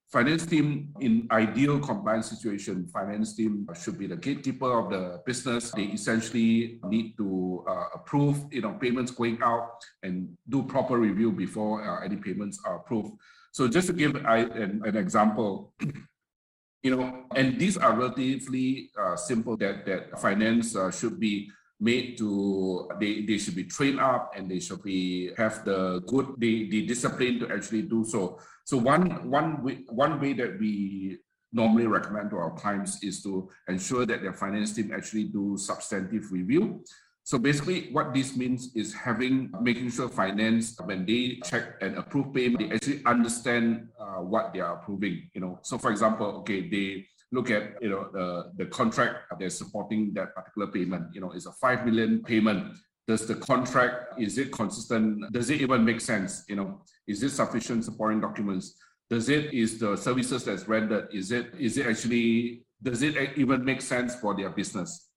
Finance 0.10 0.46
team 0.46 0.94
in 1.02 1.28
ideal 1.32 1.80
compliance 1.80 2.30
situation, 2.30 2.88
finance 2.88 3.36
team 3.36 3.68
should 3.78 4.00
be 4.00 4.08
the 4.08 4.16
gatekeeper 4.16 4.80
of 4.80 4.90
the 4.90 5.22
business. 5.26 5.72
They 5.72 5.84
essentially 5.84 6.80
need 6.86 7.18
to 7.18 7.66
uh, 7.68 7.86
approve, 7.94 8.46
you 8.50 8.62
know, 8.62 8.72
payments 8.80 9.12
going 9.12 9.40
out 9.44 9.84
and 10.04 10.30
do 10.48 10.64
proper 10.64 10.98
review 10.98 11.34
before 11.34 11.84
uh, 11.84 12.06
any 12.06 12.16
payments 12.16 12.62
are 12.64 12.78
approved. 12.78 13.20
So 13.52 13.68
just 13.68 13.88
to 13.88 13.94
give 13.94 14.16
I, 14.26 14.38
an, 14.38 14.82
an 14.86 14.96
example, 14.96 15.74
you 16.84 16.96
know, 16.96 17.26
and 17.36 17.60
these 17.60 17.76
are 17.76 17.94
relatively 17.94 18.92
uh, 18.98 19.18
simple 19.18 19.58
that 19.58 19.86
that 19.88 20.22
finance 20.22 20.74
uh, 20.74 20.90
should 20.90 21.20
be 21.20 21.52
made 21.80 22.18
to 22.18 22.90
they, 23.00 23.22
they 23.22 23.38
should 23.38 23.56
be 23.56 23.64
trained 23.64 24.00
up 24.00 24.34
and 24.36 24.50
they 24.50 24.60
should 24.60 24.82
be 24.82 25.32
have 25.38 25.64
the 25.64 26.02
good 26.08 26.34
the, 26.38 26.70
the 26.70 26.86
discipline 26.88 27.40
to 27.40 27.54
actually 27.54 27.84
do 27.84 28.04
so. 28.04 28.40
So 28.66 28.78
one 28.78 29.30
one 29.30 29.64
way, 29.64 29.86
one 29.90 30.20
way 30.20 30.34
that 30.34 30.60
we 30.60 31.20
normally 31.54 31.88
recommend 31.88 32.30
to 32.32 32.38
our 32.38 32.52
clients 32.52 33.04
is 33.04 33.24
to 33.24 33.50
ensure 33.68 34.06
that 34.06 34.22
their 34.22 34.34
finance 34.34 34.74
team 34.74 34.92
actually 34.94 35.26
do 35.26 35.58
substantive 35.58 36.32
review. 36.32 36.84
So 37.24 37.38
basically 37.38 37.90
what 37.92 38.14
this 38.14 38.36
means 38.36 38.72
is 38.76 38.94
having 38.94 39.52
making 39.62 39.92
sure 39.92 40.10
finance 40.10 40.80
when 40.84 41.06
they 41.06 41.40
check 41.44 41.76
and 41.82 41.98
approve 41.98 42.34
payment 42.34 42.70
they 42.70 42.76
actually 42.76 43.06
understand 43.06 43.90
uh, 44.00 44.24
what 44.24 44.54
they 44.54 44.62
are 44.62 44.80
approving 44.80 45.30
you 45.34 45.42
know. 45.42 45.60
So 45.62 45.78
for 45.78 45.92
example 45.92 46.28
okay 46.42 46.70
they 46.70 47.06
look 47.32 47.52
at 47.52 47.82
you 47.82 47.90
know 47.90 48.10
the 48.14 48.52
the 48.58 48.66
contract 48.68 49.26
they're 49.40 49.50
supporting 49.50 50.14
that 50.14 50.34
particular 50.36 50.68
payment. 50.68 51.14
You 51.14 51.22
know 51.22 51.32
it's 51.32 51.46
a 51.46 51.52
5 51.52 51.86
million 51.86 52.24
payment. 52.24 52.74
Does 53.08 53.26
the 53.26 53.36
contract 53.36 54.20
is 54.20 54.38
it 54.38 54.52
consistent? 54.52 55.32
Does 55.32 55.50
it 55.50 55.62
even 55.62 55.84
make 55.84 56.02
sense? 56.02 56.44
You 56.48 56.56
know 56.56 56.82
is 57.08 57.24
it 57.24 57.30
sufficient 57.30 57.86
supporting 57.86 58.22
documents? 58.22 58.78
Does 59.10 59.30
it 59.30 59.54
is 59.54 59.80
the 59.80 59.96
services 59.96 60.44
that's 60.44 60.68
rendered 60.68 61.08
is 61.14 61.32
it 61.32 61.54
is 61.58 61.78
it 61.78 61.88
actually 61.88 62.64
does 62.82 63.02
it 63.02 63.16
even 63.38 63.66
make 63.66 63.82
sense 63.82 64.16
for 64.16 64.36
their 64.36 64.50
business? 64.50 65.10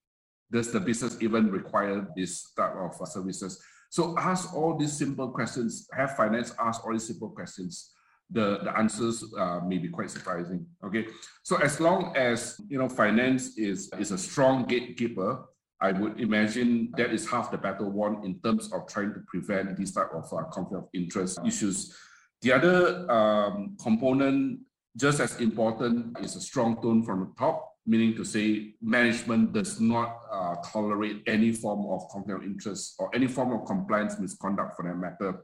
Does 0.50 0.73
the 0.73 0.81
business 0.81 1.17
even 1.21 1.50
require 1.50 2.09
this 2.17 2.52
type 2.52 2.75
of 2.75 3.00
uh, 3.00 3.05
services? 3.05 3.62
So 3.90 4.17
ask 4.19 4.55
all 4.55 4.76
these 4.76 4.97
simple 4.97 5.31
questions. 5.31 5.88
Have 5.93 6.17
finance 6.17 6.55
ask 6.59 6.85
all 6.85 6.93
these 6.93 7.07
simple 7.07 7.31
questions 7.31 7.93
the, 8.30 8.60
the 8.62 8.76
answers 8.78 9.25
uh, 9.38 9.60
may 9.66 9.78
be 9.78 9.88
quite 9.88 10.10
surprising. 10.10 10.66
Okay, 10.84 11.06
so 11.42 11.56
as 11.56 11.80
long 11.80 12.14
as 12.16 12.60
you 12.68 12.78
know 12.78 12.88
finance 12.88 13.58
is 13.58 13.90
is 13.99 14.12
a 14.12 14.18
strong 14.18 14.64
gatekeeper, 14.64 15.44
I 15.80 15.92
would 15.92 16.20
imagine 16.20 16.92
that 16.96 17.10
is 17.10 17.28
half 17.28 17.50
the 17.50 17.58
battle 17.58 17.90
won 17.90 18.25
in 18.25 18.38
terms 18.40 18.72
of 18.72 18.87
trying 18.87 19.14
to 19.14 19.20
prevent 19.26 19.76
these 19.76 19.92
type 19.92 20.10
of 20.14 20.25
uh, 20.32 20.44
conflict 20.52 20.84
of 20.84 20.88
interest 20.92 21.40
issues. 21.46 21.96
The 22.42 22.52
other 22.52 23.10
um, 23.10 23.76
component, 23.82 24.60
just 24.96 25.20
as 25.20 25.40
important, 25.40 26.18
is 26.20 26.37
a 26.37 26.40
strong 26.40 26.80
tone 26.82 27.02
from 27.02 27.20
the 27.20 27.32
top, 27.38 27.72
meaning 27.87 28.14
to 28.16 28.25
say 28.25 28.75
management 28.82 29.52
does 29.52 29.80
not 29.80 30.20
uh, 30.30 30.56
tolerate 30.72 31.22
any 31.26 31.52
form 31.52 31.87
of 31.90 32.08
conflict 32.10 32.42
of 32.42 32.46
interest 32.46 32.94
or 32.99 33.10
any 33.14 33.26
form 33.26 33.52
of 33.52 33.66
compliance 33.66 34.18
misconduct 34.18 34.76
for 34.76 34.84
that 34.84 34.96
matter. 34.96 35.42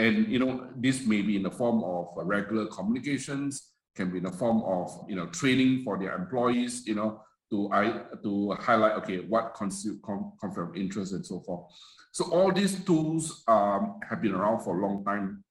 And 0.00 0.32
you 0.32 0.38
know, 0.38 0.68
this 0.76 1.04
may 1.04 1.20
be 1.20 1.36
in 1.36 1.42
the 1.42 1.50
form 1.50 1.84
of 1.84 2.08
regular 2.16 2.66
communications, 2.66 3.72
can 3.94 4.10
be 4.10 4.16
in 4.16 4.24
the 4.24 4.32
form 4.32 4.62
of 4.62 4.88
you 5.08 5.16
know 5.16 5.26
training 5.26 5.82
for 5.84 5.98
their 5.98 6.14
employees, 6.14 6.86
you 6.86 6.94
know, 6.94 7.20
to 7.50 7.68
I 7.70 7.84
to 8.22 8.52
highlight 8.52 8.94
okay 9.00 9.18
what 9.20 9.52
constitute 9.52 10.00
conflict 10.02 10.70
of 10.70 10.76
interest 10.76 11.12
and 11.12 11.24
so 11.26 11.40
forth. 11.40 11.66
So 12.12 12.24
all 12.32 12.50
these 12.50 12.82
tools 12.84 13.44
um, 13.46 14.00
have 14.08 14.22
been 14.22 14.32
around 14.32 14.60
for 14.64 14.78
a 14.78 14.80
long 14.80 15.04
time. 15.04 15.44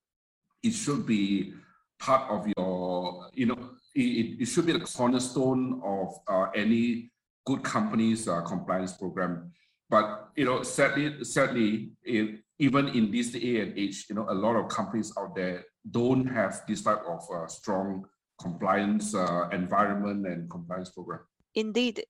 It 0.63 0.73
should 0.73 1.05
be 1.05 1.53
part 1.99 2.29
of 2.29 2.47
your, 2.57 3.29
you 3.33 3.45
know, 3.45 3.71
it, 3.93 4.41
it 4.41 4.45
should 4.45 4.65
be 4.65 4.73
the 4.73 4.79
cornerstone 4.79 5.79
of 5.85 6.15
uh, 6.27 6.49
any 6.55 7.11
good 7.45 7.63
company's 7.63 8.27
uh, 8.27 8.41
compliance 8.41 8.93
program. 8.93 9.51
But 9.89 10.29
you 10.35 10.45
know, 10.45 10.63
sadly, 10.63 11.23
sadly, 11.23 11.91
it, 12.03 12.41
even 12.59 12.89
in 12.89 13.09
this 13.11 13.31
day 13.31 13.61
and 13.61 13.77
age, 13.77 14.05
you 14.09 14.15
know, 14.15 14.27
a 14.29 14.33
lot 14.33 14.55
of 14.55 14.67
companies 14.67 15.13
out 15.17 15.35
there 15.35 15.63
don't 15.89 16.25
have 16.27 16.61
this 16.67 16.83
type 16.83 17.01
of 17.07 17.21
uh, 17.33 17.47
strong 17.47 18.05
compliance 18.39 19.15
uh, 19.15 19.49
environment 19.51 20.27
and 20.27 20.49
compliance 20.49 20.89
program 20.89 21.21
indeed, 21.59 22.03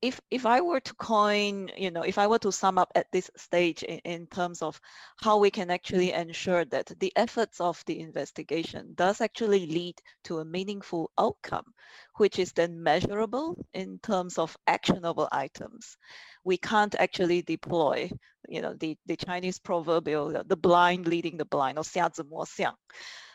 if 0.00 0.20
if 0.30 0.46
I 0.46 0.60
were 0.60 0.80
to 0.80 0.94
coin, 0.94 1.70
you 1.76 1.90
know, 1.90 2.02
if 2.02 2.18
I 2.18 2.26
were 2.26 2.38
to 2.40 2.52
sum 2.52 2.76
up 2.78 2.90
at 2.94 3.06
this 3.12 3.30
stage 3.36 3.82
in, 3.82 3.98
in 4.04 4.26
terms 4.26 4.62
of 4.62 4.80
how 5.20 5.38
we 5.38 5.50
can 5.50 5.70
actually 5.70 6.10
mm. 6.10 6.20
ensure 6.20 6.64
that 6.66 6.92
the 6.98 7.12
efforts 7.16 7.60
of 7.60 7.82
the 7.86 8.00
investigation 8.00 8.94
does 8.94 9.20
actually 9.20 9.66
lead 9.66 10.00
to 10.24 10.38
a 10.38 10.44
meaningful 10.44 11.10
outcome, 11.18 11.72
which 12.16 12.38
is 12.38 12.52
then 12.52 12.82
measurable 12.82 13.56
in 13.74 13.98
terms 14.02 14.38
of 14.38 14.56
actionable 14.66 15.28
items, 15.30 15.96
we 16.44 16.56
can't 16.56 16.94
actually 16.96 17.42
deploy, 17.42 18.10
you 18.48 18.60
know, 18.60 18.74
the, 18.74 18.96
the 19.06 19.16
Chinese 19.16 19.58
proverbial, 19.58 20.42
the 20.46 20.56
blind 20.56 21.06
leading 21.06 21.36
the 21.36 21.44
blind, 21.44 21.78
or 21.78 21.84
xia 21.84 22.10
zhi 22.10 22.28
mo 22.28 22.44
xiang 22.44 22.74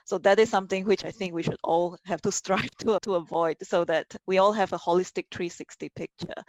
so 0.08 0.18
that 0.20 0.40
is 0.40 0.50
something 0.50 0.86
which 0.86 1.04
I 1.04 1.12
think 1.12 1.34
we 1.34 1.44
should 1.44 1.60
all 1.66 1.98
have 2.06 2.22
to 2.22 2.32
strive 2.42 2.72
to, 2.78 2.98
to 3.02 3.16
avoid 3.16 3.58
so 3.62 3.84
that 3.84 4.16
we 4.26 4.38
all 4.38 4.54
have 4.54 4.72
a 4.72 4.78
holistic 4.80 5.26
360 5.32 5.90
picture. 5.90 6.44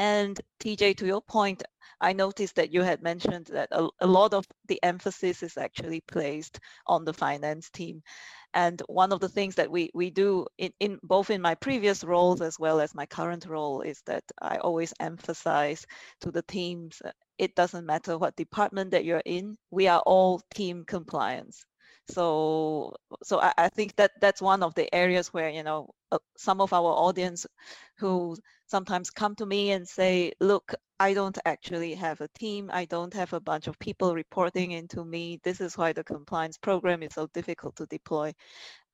And 0.00 0.40
TJ, 0.58 0.96
to 0.96 1.06
your 1.06 1.22
point, 1.22 1.62
I 2.00 2.12
noticed 2.12 2.56
that 2.56 2.72
you 2.72 2.82
had 2.82 3.00
mentioned 3.00 3.46
that 3.52 3.68
a, 3.70 3.88
a 4.00 4.06
lot 4.06 4.34
of 4.34 4.46
the 4.66 4.82
emphasis 4.82 5.44
is 5.44 5.56
actually 5.56 6.00
placed 6.00 6.58
on 6.88 7.04
the 7.04 7.12
finance 7.12 7.70
team. 7.70 8.02
And 8.52 8.82
one 8.88 9.12
of 9.12 9.20
the 9.20 9.28
things 9.28 9.54
that 9.54 9.70
we, 9.70 9.90
we 9.94 10.10
do 10.10 10.46
in, 10.58 10.72
in 10.80 10.98
both 11.04 11.30
in 11.30 11.40
my 11.40 11.54
previous 11.54 12.02
roles 12.02 12.40
as 12.40 12.58
well 12.58 12.80
as 12.80 12.96
my 12.96 13.06
current 13.06 13.46
role 13.46 13.82
is 13.82 14.02
that 14.06 14.24
I 14.42 14.56
always 14.56 14.92
emphasize 14.98 15.86
to 16.22 16.32
the 16.32 16.42
teams, 16.42 17.00
uh, 17.04 17.12
it 17.38 17.54
doesn't 17.54 17.86
matter 17.86 18.18
what 18.18 18.34
department 18.34 18.90
that 18.90 19.04
you're 19.04 19.22
in, 19.24 19.56
we 19.70 19.86
are 19.86 20.00
all 20.00 20.40
team 20.52 20.84
compliance 20.84 21.64
so 22.08 22.94
so 23.22 23.40
I, 23.40 23.52
I, 23.58 23.68
think 23.68 23.96
that 23.96 24.12
that's 24.20 24.40
one 24.40 24.62
of 24.62 24.74
the 24.74 24.92
areas 24.94 25.32
where 25.32 25.50
you 25.50 25.62
know 25.62 25.90
uh, 26.12 26.18
some 26.36 26.60
of 26.60 26.72
our 26.72 26.90
audience 26.90 27.46
who 27.98 28.36
sometimes 28.66 29.10
come 29.10 29.34
to 29.36 29.46
me 29.46 29.72
and 29.72 29.86
say 29.86 30.32
look 30.40 30.74
i 31.00 31.14
don't 31.14 31.38
actually 31.44 31.94
have 31.94 32.20
a 32.20 32.28
team. 32.28 32.70
I 32.72 32.84
don't 32.86 33.14
have 33.14 33.32
a 33.32 33.40
bunch 33.40 33.68
of 33.68 33.78
people 33.78 34.14
reporting 34.14 34.72
into 34.72 35.04
me. 35.04 35.40
This 35.44 35.60
is 35.60 35.76
why 35.78 35.92
the 35.92 36.04
compliance 36.04 36.58
program 36.58 37.02
is 37.02 37.14
so 37.14 37.28
difficult 37.28 37.76
to 37.76 37.86
deploy. 37.86 38.34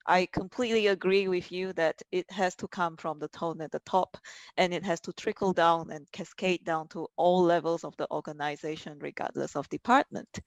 I 0.07 0.27
completely 0.27 0.89
agree 0.89 1.29
with 1.29 1.51
you 1.51 1.73
that 1.75 2.03
it 2.13 2.31
has 2.31 2.55
to 2.57 2.69
come 2.69 2.97
from 2.97 3.19
the 3.19 3.29
tone 3.29 3.63
at 3.63 3.73
the 3.73 3.81
top 3.81 4.19
and 4.59 4.75
it 4.75 4.85
has 4.85 5.01
to 5.01 5.13
trickle 5.15 5.55
down 5.55 5.91
and 5.91 6.11
cascade 6.13 6.63
down 6.65 6.89
to 6.89 7.09
all 7.17 7.43
levels 7.43 7.85
of 7.85 7.97
the 7.97 8.07
organization, 8.11 8.99
regardless 9.01 9.57
of 9.57 9.69
department. 9.71 10.41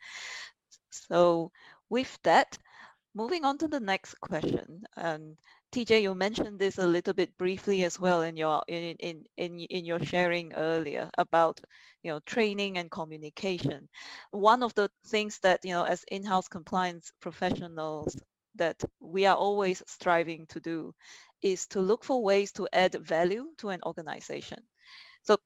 So 0.92 1.52
with 1.90 2.18
that, 2.24 2.58
moving 3.16 3.46
on 3.46 3.58
to 3.60 3.68
the 3.68 3.80
next 3.80 4.16
question. 4.22 4.84
TJ, 5.74 6.02
you 6.02 6.16
mentioned 6.16 6.60
this 6.60 6.78
a 6.78 6.88
little 6.88 7.14
bit 7.14 7.38
briefly 7.38 7.84
as 7.84 8.00
well 8.00 8.22
in 8.22 8.38
your 8.38 8.64
in, 8.68 8.96
in 9.00 9.26
in 9.36 9.60
in 9.60 9.86
your 9.86 10.00
sharing 10.00 10.54
earlier 10.54 11.10
about 11.18 11.60
you 12.04 12.12
know 12.12 12.20
training 12.22 12.78
and 12.78 12.90
communication. 12.90 13.90
One 14.32 14.64
of 14.64 14.74
the 14.76 14.90
things 15.08 15.40
that 15.40 15.60
you 15.66 15.74
know 15.74 15.84
as 15.84 16.06
in-house 16.10 16.48
compliance 16.48 17.12
professionals 17.20 18.16
that 18.56 18.82
we 19.00 19.26
are 19.26 19.36
always 19.36 19.84
striving 19.88 20.48
to 20.48 20.60
do 20.60 20.94
is 21.42 21.68
to 21.68 21.82
look 21.82 22.04
for 22.04 22.24
ways 22.24 22.52
to 22.54 22.68
add 22.74 22.96
value 22.96 23.46
to 23.58 23.70
an 23.70 23.82
organization. 23.86 24.60
So 25.24 25.38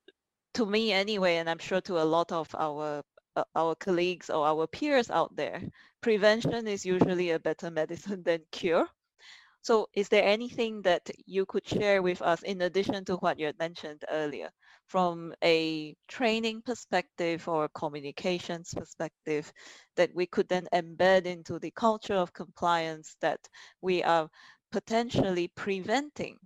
to 0.53 0.65
me 0.65 0.91
anyway, 0.91 1.37
and 1.37 1.49
I'm 1.49 1.59
sure 1.59 1.81
to 1.81 1.99
a 2.01 2.05
lot 2.05 2.31
of 2.31 2.53
our 2.55 3.03
uh, 3.35 3.43
our 3.55 3.75
colleagues 3.75 4.29
or 4.29 4.45
our 4.45 4.67
peers 4.67 5.09
out 5.09 5.35
there, 5.35 5.61
prevention 6.01 6.67
is 6.67 6.85
usually 6.85 7.31
a 7.31 7.39
better 7.39 7.71
medicine 7.71 8.23
than 8.25 8.43
cure. 8.51 8.87
So 9.63 9.89
is 9.93 10.09
there 10.09 10.23
anything 10.23 10.83
that 10.83 11.09
you 11.25 11.45
could 11.47 11.67
share 11.67 12.01
with 12.03 12.21
us 12.21 12.43
in 12.43 12.61
addition 12.61 13.05
to 13.05 13.15
what 13.17 13.39
you 13.39 13.47
had 13.47 13.57
mentioned 13.57 14.05
earlier 14.09 14.51
from 14.87 15.33
a 15.43 15.95
training 16.07 16.61
perspective 16.61 17.47
or 17.47 17.69
communications 17.69 18.73
perspective 18.73 19.51
that 19.95 20.13
we 20.13 20.27
could 20.27 20.47
then 20.47 20.67
embed 20.73 21.25
into 21.25 21.59
the 21.59 21.71
culture 21.71 22.15
of 22.15 22.33
compliance 22.33 23.15
that 23.21 23.39
we 23.81 24.03
are 24.03 24.29
potentially 24.71 25.47
preventing 25.47 26.37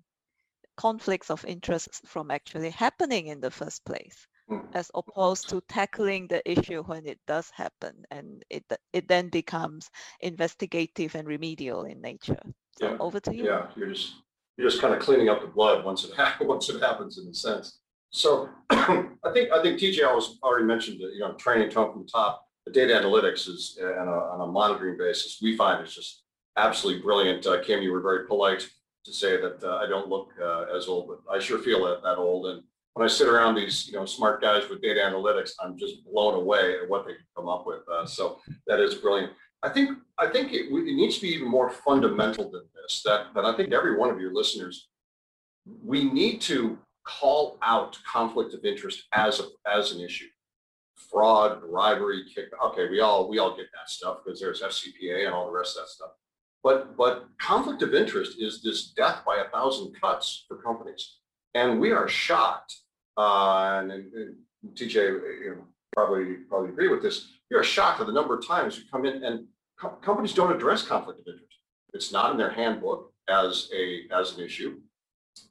conflicts 0.77 1.29
of 1.31 1.45
interest 1.45 2.05
from 2.07 2.31
actually 2.31 2.69
happening 2.69 3.27
in 3.27 3.41
the 3.41 3.51
first 3.51 3.83
place? 3.85 4.27
Hmm. 4.47 4.59
as 4.75 4.91
opposed 4.93 5.49
to 5.49 5.59
tackling 5.67 6.27
the 6.27 6.39
issue 6.45 6.83
when 6.83 7.07
it 7.07 7.17
does 7.25 7.49
happen 7.49 8.05
and 8.11 8.43
it 8.51 8.63
it 8.93 9.07
then 9.07 9.29
becomes 9.29 9.89
investigative 10.19 11.15
and 11.15 11.27
remedial 11.27 11.85
in 11.85 11.99
nature. 11.99 12.43
So 12.77 12.91
yeah. 12.91 12.97
over 12.99 13.19
to 13.21 13.35
you. 13.35 13.45
Yeah, 13.45 13.65
you're 13.75 13.89
just 13.89 14.13
you're 14.55 14.69
just 14.69 14.81
kind 14.81 14.93
of 14.93 14.99
cleaning 14.99 15.29
up 15.29 15.41
the 15.41 15.47
blood 15.47 15.83
once 15.83 16.03
it 16.03 16.13
happens 16.17 16.47
once 16.47 16.69
it 16.69 16.79
happens 16.79 17.17
in 17.17 17.27
a 17.27 17.33
sense. 17.33 17.79
So 18.11 18.49
I 18.69 19.31
think 19.33 19.51
I 19.51 19.63
think 19.63 19.79
TJ 19.79 20.03
was 20.13 20.37
already 20.43 20.65
mentioned 20.65 20.99
that 21.01 21.13
you 21.13 21.21
know 21.21 21.33
training 21.33 21.71
tone 21.71 21.91
from 21.91 22.03
the 22.03 22.07
top. 22.07 22.45
The 22.67 22.71
data 22.71 22.93
analytics 22.93 23.47
is 23.47 23.79
uh, 23.81 23.99
on 24.01 24.07
a, 24.07 24.11
on 24.11 24.41
a 24.41 24.51
monitoring 24.51 24.97
basis. 24.97 25.39
We 25.41 25.57
find 25.57 25.83
is 25.85 25.93
just 25.93 26.23
absolutely 26.55 27.01
brilliant. 27.01 27.45
Uh, 27.45 27.61
Kim, 27.61 27.81
you 27.81 27.91
were 27.91 28.01
very 28.01 28.27
polite 28.27 28.67
to 29.05 29.13
say 29.13 29.39
that 29.41 29.63
uh, 29.63 29.77
I 29.77 29.87
don't 29.87 30.07
look 30.07 30.31
uh, 30.41 30.65
as 30.75 30.87
old, 30.87 31.07
but 31.07 31.19
I 31.31 31.39
sure 31.39 31.59
feel 31.59 31.85
that, 31.85 32.01
that 32.03 32.17
old. 32.17 32.47
And 32.47 32.63
when 32.95 33.05
I 33.05 33.11
sit 33.11 33.27
around 33.27 33.55
these, 33.55 33.87
you 33.87 33.93
know, 33.93 34.05
smart 34.05 34.41
guys 34.41 34.69
with 34.69 34.81
data 34.81 35.01
analytics, 35.01 35.51
I'm 35.59 35.77
just 35.77 36.05
blown 36.05 36.33
away 36.33 36.77
at 36.81 36.89
what 36.89 37.05
they 37.05 37.11
come 37.35 37.49
up 37.49 37.67
with. 37.67 37.81
Uh, 37.91 38.05
so 38.05 38.39
that 38.67 38.79
is 38.79 38.95
brilliant. 38.95 39.33
I 39.63 39.69
think 39.69 39.97
I 40.17 40.27
think 40.27 40.53
it, 40.53 40.67
it, 40.71 40.95
needs 40.95 41.15
to 41.15 41.21
be 41.21 41.29
even 41.29 41.49
more 41.49 41.69
fundamental 41.69 42.49
than 42.49 42.63
this. 42.73 43.01
That 43.03 43.27
that 43.35 43.43
I 43.43 43.55
think 43.55 43.73
every 43.73 43.97
one 43.97 44.09
of 44.09 44.19
your 44.19 44.33
listeners, 44.33 44.87
we 45.83 46.05
need 46.05 46.39
to 46.41 46.77
call 47.03 47.57
out 47.61 47.97
conflict 48.09 48.53
of 48.53 48.63
interest 48.63 49.03
as 49.13 49.41
a, 49.41 49.45
as 49.69 49.91
an 49.91 49.99
issue. 49.99 50.27
Fraud, 50.95 51.61
bribery, 51.69 52.23
kick. 52.33 52.45
Okay, 52.63 52.87
we 52.89 53.01
all 53.01 53.27
we 53.27 53.39
all 53.39 53.57
get 53.57 53.67
that 53.73 53.89
stuff 53.89 54.19
because 54.23 54.39
there's 54.39 54.61
FCPA 54.61 55.25
and 55.25 55.33
all 55.33 55.47
the 55.47 55.57
rest 55.57 55.75
of 55.75 55.83
that 55.83 55.89
stuff. 55.89 56.11
But 56.63 56.95
but 56.95 57.25
conflict 57.39 57.81
of 57.81 57.93
interest 57.93 58.37
is 58.39 58.63
this 58.63 58.91
death 58.91 59.23
by 59.25 59.43
a 59.45 59.49
thousand 59.49 59.99
cuts 59.99 60.45
for 60.47 60.57
companies, 60.57 61.17
and 61.55 61.81
we 61.81 61.91
are 61.91 62.07
shocked 62.07 62.83
uh, 63.17 63.79
and, 63.81 63.91
and, 63.91 64.35
TJ 64.73 64.95
you 64.95 65.55
know, 65.55 65.67
probably 65.93 66.37
probably 66.49 66.69
agree 66.69 66.87
with 66.87 67.03
this. 67.03 67.27
You're 67.51 67.63
shocked 67.63 68.01
at 68.01 68.07
the 68.07 68.13
number 68.13 68.35
of 68.35 68.47
times 68.47 68.77
you 68.77 68.83
come 68.91 69.05
in 69.05 69.23
and 69.23 69.45
co- 69.79 69.97
companies 70.01 70.33
don't 70.33 70.51
address 70.51 70.81
conflict 70.81 71.19
of 71.19 71.27
interest. 71.27 71.59
It's 71.93 72.11
not 72.11 72.31
in 72.31 72.37
their 72.37 72.49
handbook 72.49 73.13
as 73.29 73.69
a 73.75 74.05
as 74.11 74.35
an 74.37 74.43
issue. 74.43 74.79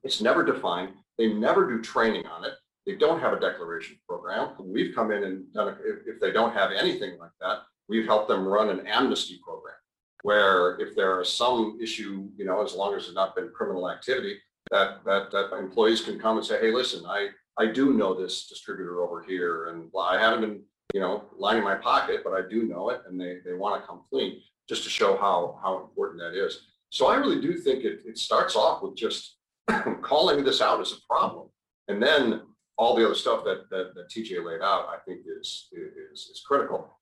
It's 0.03 0.21
never 0.21 0.45
defined. 0.45 0.95
They 1.17 1.33
never 1.33 1.69
do 1.69 1.81
training 1.81 2.27
on 2.27 2.45
it. 2.45 2.55
They 2.87 2.97
don't 2.97 3.21
have 3.21 3.33
a 3.33 3.41
declaration 3.41 3.99
program. 4.09 4.55
We've 4.59 4.95
come 4.95 5.13
in 5.13 5.23
and 5.23 5.53
done 5.55 5.69
it. 5.69 5.77
If, 5.85 6.17
if 6.17 6.21
they 6.21 6.33
don't 6.33 6.53
have 6.53 6.73
anything 6.73 7.19
like 7.19 7.31
that, 7.41 7.59
we've 7.89 8.05
helped 8.05 8.29
them 8.29 8.47
run 8.47 8.69
an 8.69 8.87
amnesty 8.87 9.41
program 9.45 9.77
where 10.23 10.79
if 10.81 10.97
there 10.97 11.21
is 11.21 11.29
some 11.29 11.79
issue, 11.81 12.27
you 12.37 12.47
know, 12.47 12.63
as 12.65 12.75
long 12.75 12.95
as 12.95 13.05
it's 13.05 13.15
not 13.15 13.37
been 13.37 13.51
criminal 13.55 13.91
activity, 13.91 14.39
that 14.71 15.05
that 15.05 15.31
that 15.31 15.53
employees 15.57 16.01
can 16.01 16.19
come 16.19 16.39
and 16.39 16.47
say, 16.47 16.59
hey, 16.61 16.73
listen, 16.73 17.05
I 17.07 17.29
I 17.59 17.67
do 17.67 17.93
know 17.93 18.15
this 18.15 18.47
distributor 18.47 19.01
over 19.01 19.23
here, 19.23 19.67
and 19.67 19.91
I 19.99 20.19
haven't 20.19 20.41
been, 20.41 20.63
you 20.93 21.01
know, 21.01 21.25
lining 21.37 21.63
my 21.63 21.77
pocket, 21.77 22.23
but 22.25 22.33
I 22.33 22.49
do 22.49 22.65
know 22.65 22.91
it, 22.91 23.03
and 23.09 23.21
they 23.21 23.39
they 23.45 23.55
want 23.55 23.81
to 23.81 23.87
come 23.87 24.03
clean 24.11 24.41
just 24.69 24.83
to 24.85 24.91
show 24.91 25.17
how 25.17 25.59
how 25.63 25.81
important 25.81 26.21
that 26.21 26.35
is. 26.35 26.61
So 26.91 27.07
I 27.07 27.17
really 27.17 27.41
do 27.41 27.57
think 27.57 27.85
it 27.85 28.01
it 28.05 28.19
starts 28.19 28.57
off 28.57 28.83
with 28.83 28.97
just 28.97 29.37
calling 30.03 30.45
this 30.45 30.61
out 30.61 30.81
as 30.81 30.93
a 30.93 30.97
problem, 31.09 31.49
and 31.89 32.03
then 32.03 32.43
all 32.77 32.97
the 32.97 33.05
other 33.05 33.15
stuff 33.15 33.45
that 33.45 33.71
that, 33.71 33.95
that 33.95 34.09
TJ 34.09 34.45
laid 34.45 34.63
out, 34.63 34.89
I 34.89 34.99
think 35.07 35.21
is 35.27 35.69
is 35.73 36.29
is 36.29 36.43
critical. 36.47 36.99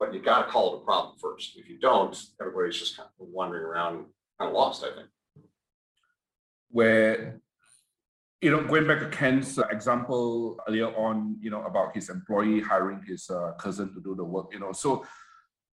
But 0.00 0.12
you 0.12 0.20
got 0.20 0.46
to 0.46 0.50
call 0.50 0.74
it 0.74 0.78
a 0.78 0.84
problem 0.84 1.16
first. 1.20 1.56
If 1.56 1.68
you 1.68 1.78
don't, 1.78 2.20
everybody's 2.40 2.76
just 2.76 2.96
kind 2.96 3.08
of 3.20 3.28
wandering 3.28 3.62
around, 3.62 4.06
kind 4.40 4.48
of 4.48 4.52
lost. 4.52 4.82
I 4.82 4.96
think. 4.96 5.08
Where 6.70 7.40
you 8.42 8.50
know, 8.50 8.62
going 8.64 8.88
back 8.88 8.98
to 8.98 9.08
Ken's 9.08 9.56
uh, 9.56 9.62
example 9.70 10.58
earlier 10.68 10.88
on, 10.96 11.36
you 11.40 11.48
know, 11.48 11.62
about 11.62 11.94
his 11.94 12.10
employee 12.10 12.60
hiring 12.60 13.00
his 13.06 13.30
uh, 13.30 13.52
cousin 13.52 13.94
to 13.94 14.00
do 14.00 14.16
the 14.16 14.24
work, 14.24 14.48
you 14.52 14.58
know, 14.58 14.72
so 14.72 15.06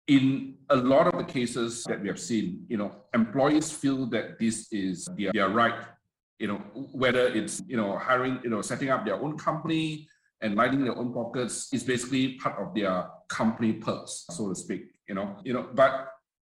in 0.09 0.57
a 0.71 0.77
lot 0.77 1.07
of 1.07 1.17
the 1.17 1.25
cases 1.25 1.85
that 1.85 2.01
we 2.01 2.09
have 2.09 2.19
seen, 2.19 2.67
you 2.69 2.77
know, 2.77 2.91
employees 3.15 3.71
feel 3.71 4.07
that 4.07 4.39
this 4.41 4.67
is 4.73 5.09
their, 5.17 5.31
their 5.33 5.49
right, 5.49 5.81
you 6.41 6.49
know, 6.49 6.57
whether 6.93 7.29
it's, 7.29 7.63
you 7.69 7.77
know, 7.77 7.97
hiring, 7.99 8.41
you 8.43 8.51
know, 8.51 8.61
setting 8.63 8.91
up 8.91 9.05
their 9.05 9.17
own 9.17 9.39
company 9.39 10.09
and 10.41 10.57
lining 10.57 10.85
their 10.85 10.97
own 10.97 11.13
pockets 11.15 11.73
is 11.73 11.85
basically 11.85 12.35
part 12.35 12.61
of 12.61 12.75
their 12.75 13.07
company 13.29 13.75
purse, 13.75 14.27
so 14.31 14.49
to 14.49 14.57
speak, 14.57 14.83
you 15.09 15.15
know, 15.15 15.37
you 15.45 15.53
know, 15.53 15.69
but 15.75 16.09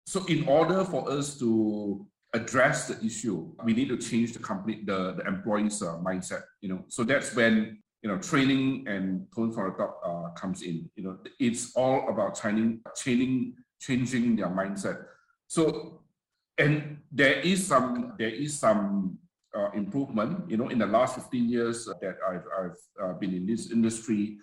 so 0.05 0.23
in 0.25 0.47
order 0.47 0.83
for 0.83 1.09
us 1.11 1.39
to 1.39 2.05
address 2.33 2.87
the 2.87 3.05
issue, 3.05 3.53
we 3.63 3.73
need 3.73 3.89
to 3.89 3.97
change 3.97 4.33
the 4.33 4.39
company, 4.39 4.81
the, 4.83 5.13
the 5.13 5.27
employees' 5.27 5.81
uh, 5.81 5.97
mindset. 5.97 6.41
You 6.61 6.69
know, 6.69 6.85
so 6.87 7.03
that's 7.03 7.35
when 7.35 7.83
you 8.03 8.09
know, 8.09 8.17
training 8.17 8.85
and 8.85 9.25
tone 9.33 9.51
from 9.51 9.71
the 9.71 9.77
top 9.77 10.01
uh, 10.05 10.29
comes 10.31 10.61
in. 10.61 10.89
You 10.95 11.03
know, 11.03 11.17
it's 11.39 11.73
all 11.73 12.09
about 12.09 12.39
changing, 12.39 12.81
changing, 12.97 13.55
changing 13.79 14.35
their 14.35 14.49
mindset. 14.49 15.05
So, 15.47 16.01
and 16.57 16.99
there 17.11 17.39
is 17.39 17.65
some, 17.65 18.13
there 18.19 18.29
is 18.29 18.59
some 18.59 19.17
uh, 19.57 19.71
improvement. 19.71 20.49
You 20.49 20.57
know, 20.57 20.67
in 20.67 20.79
the 20.79 20.85
last 20.85 21.15
15 21.15 21.49
years 21.49 21.85
that 21.85 22.17
I've, 22.29 22.43
I've 22.59 22.77
uh, 23.01 23.13
been 23.13 23.33
in 23.33 23.45
this 23.45 23.71
industry, 23.71 24.37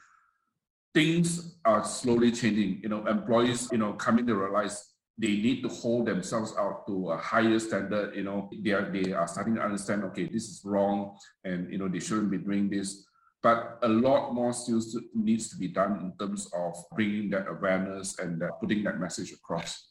things 0.94 1.56
are 1.66 1.84
slowly 1.84 2.32
changing. 2.32 2.80
You 2.82 2.88
know, 2.88 3.06
employees, 3.06 3.68
you 3.70 3.78
know, 3.78 3.92
coming 3.92 4.26
to 4.26 4.34
realize 4.36 4.89
they 5.20 5.36
need 5.36 5.62
to 5.62 5.68
hold 5.68 6.06
themselves 6.06 6.54
out 6.58 6.86
to 6.86 7.10
a 7.10 7.16
higher 7.18 7.58
standard. 7.58 8.16
You 8.16 8.24
know, 8.24 8.48
they 8.64 8.70
are 8.70 8.90
they 8.90 9.12
are 9.12 9.28
starting 9.28 9.56
to 9.56 9.60
understand. 9.60 10.02
Okay, 10.04 10.24
this 10.24 10.48
is 10.48 10.62
wrong, 10.64 11.18
and 11.44 11.70
you 11.70 11.76
know 11.76 11.88
they 11.88 12.00
shouldn't 12.00 12.30
be 12.30 12.38
doing 12.38 12.70
this. 12.70 13.06
But 13.42 13.78
a 13.82 13.88
lot 13.88 14.32
more 14.32 14.52
still 14.52 14.82
needs 15.14 15.50
to 15.50 15.56
be 15.56 15.68
done 15.68 15.92
in 16.00 16.12
terms 16.18 16.50
of 16.54 16.74
bringing 16.96 17.28
that 17.30 17.48
awareness 17.48 18.18
and 18.18 18.42
uh, 18.42 18.50
putting 18.60 18.82
that 18.84 18.98
message 18.98 19.32
across. 19.32 19.88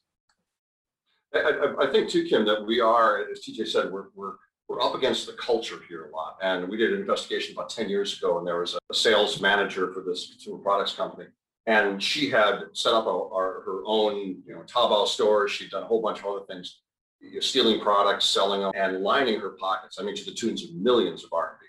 I, 1.33 1.73
I, 1.79 1.91
think 1.91 2.09
too, 2.09 2.25
Kim, 2.25 2.45
that 2.45 2.65
we 2.65 2.79
are, 2.79 3.25
as 3.31 3.41
TJ 3.41 3.67
said, 3.67 3.91
we're, 3.91 4.07
we're 4.15 4.33
we're 4.67 4.81
up 4.81 4.93
against 4.93 5.25
the 5.25 5.33
culture 5.33 5.79
here 5.89 6.05
a 6.05 6.15
lot. 6.15 6.37
And 6.43 6.69
we 6.69 6.77
did 6.77 6.93
an 6.93 7.01
investigation 7.01 7.53
about 7.53 7.69
10 7.69 7.89
years 7.89 8.17
ago, 8.17 8.37
and 8.37 8.47
there 8.47 8.59
was 8.59 8.75
a 8.75 8.93
sales 8.93 9.41
manager 9.41 9.91
for 9.93 10.01
this 10.01 10.29
consumer 10.29 10.59
products 10.59 10.93
company. 10.93 11.25
And 11.69 12.01
she 12.01 12.31
had 12.31 12.61
set 12.73 12.93
up 12.93 13.05
a, 13.05 13.29
her 13.29 13.83
own, 13.85 14.41
you 14.43 14.55
know, 14.55 14.63
Taobao 14.63 15.07
store. 15.07 15.47
She'd 15.47 15.69
done 15.69 15.83
a 15.83 15.85
whole 15.85 16.01
bunch 16.01 16.17
of 16.17 16.25
other 16.25 16.45
things, 16.47 16.79
stealing 17.41 17.79
products, 17.79 18.25
selling 18.25 18.61
them, 18.61 18.71
and 18.75 19.03
lining 19.03 19.39
her 19.39 19.51
pockets. 19.51 19.97
I 19.99 20.03
mean, 20.03 20.15
to 20.15 20.25
the 20.25 20.31
tunes 20.31 20.63
of 20.63 20.73
millions 20.73 21.23
of 21.23 21.29
RMB. 21.29 21.59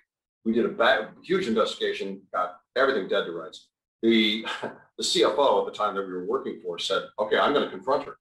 We 0.46 0.54
did 0.54 0.64
a 0.64 1.10
huge 1.22 1.48
investigation, 1.48 2.22
got 2.32 2.60
everything 2.76 3.08
dead 3.08 3.26
to 3.26 3.32
rights. 3.32 3.68
The, 4.02 4.46
the 4.96 5.04
CFO 5.04 5.66
at 5.66 5.70
the 5.70 5.78
time 5.78 5.94
that 5.96 6.06
we 6.06 6.14
were 6.14 6.24
working 6.24 6.60
for 6.62 6.78
said, 6.78 7.02
okay, 7.18 7.36
I'm 7.36 7.52
going 7.52 7.66
to 7.66 7.70
confront 7.70 8.04
her. 8.04 8.16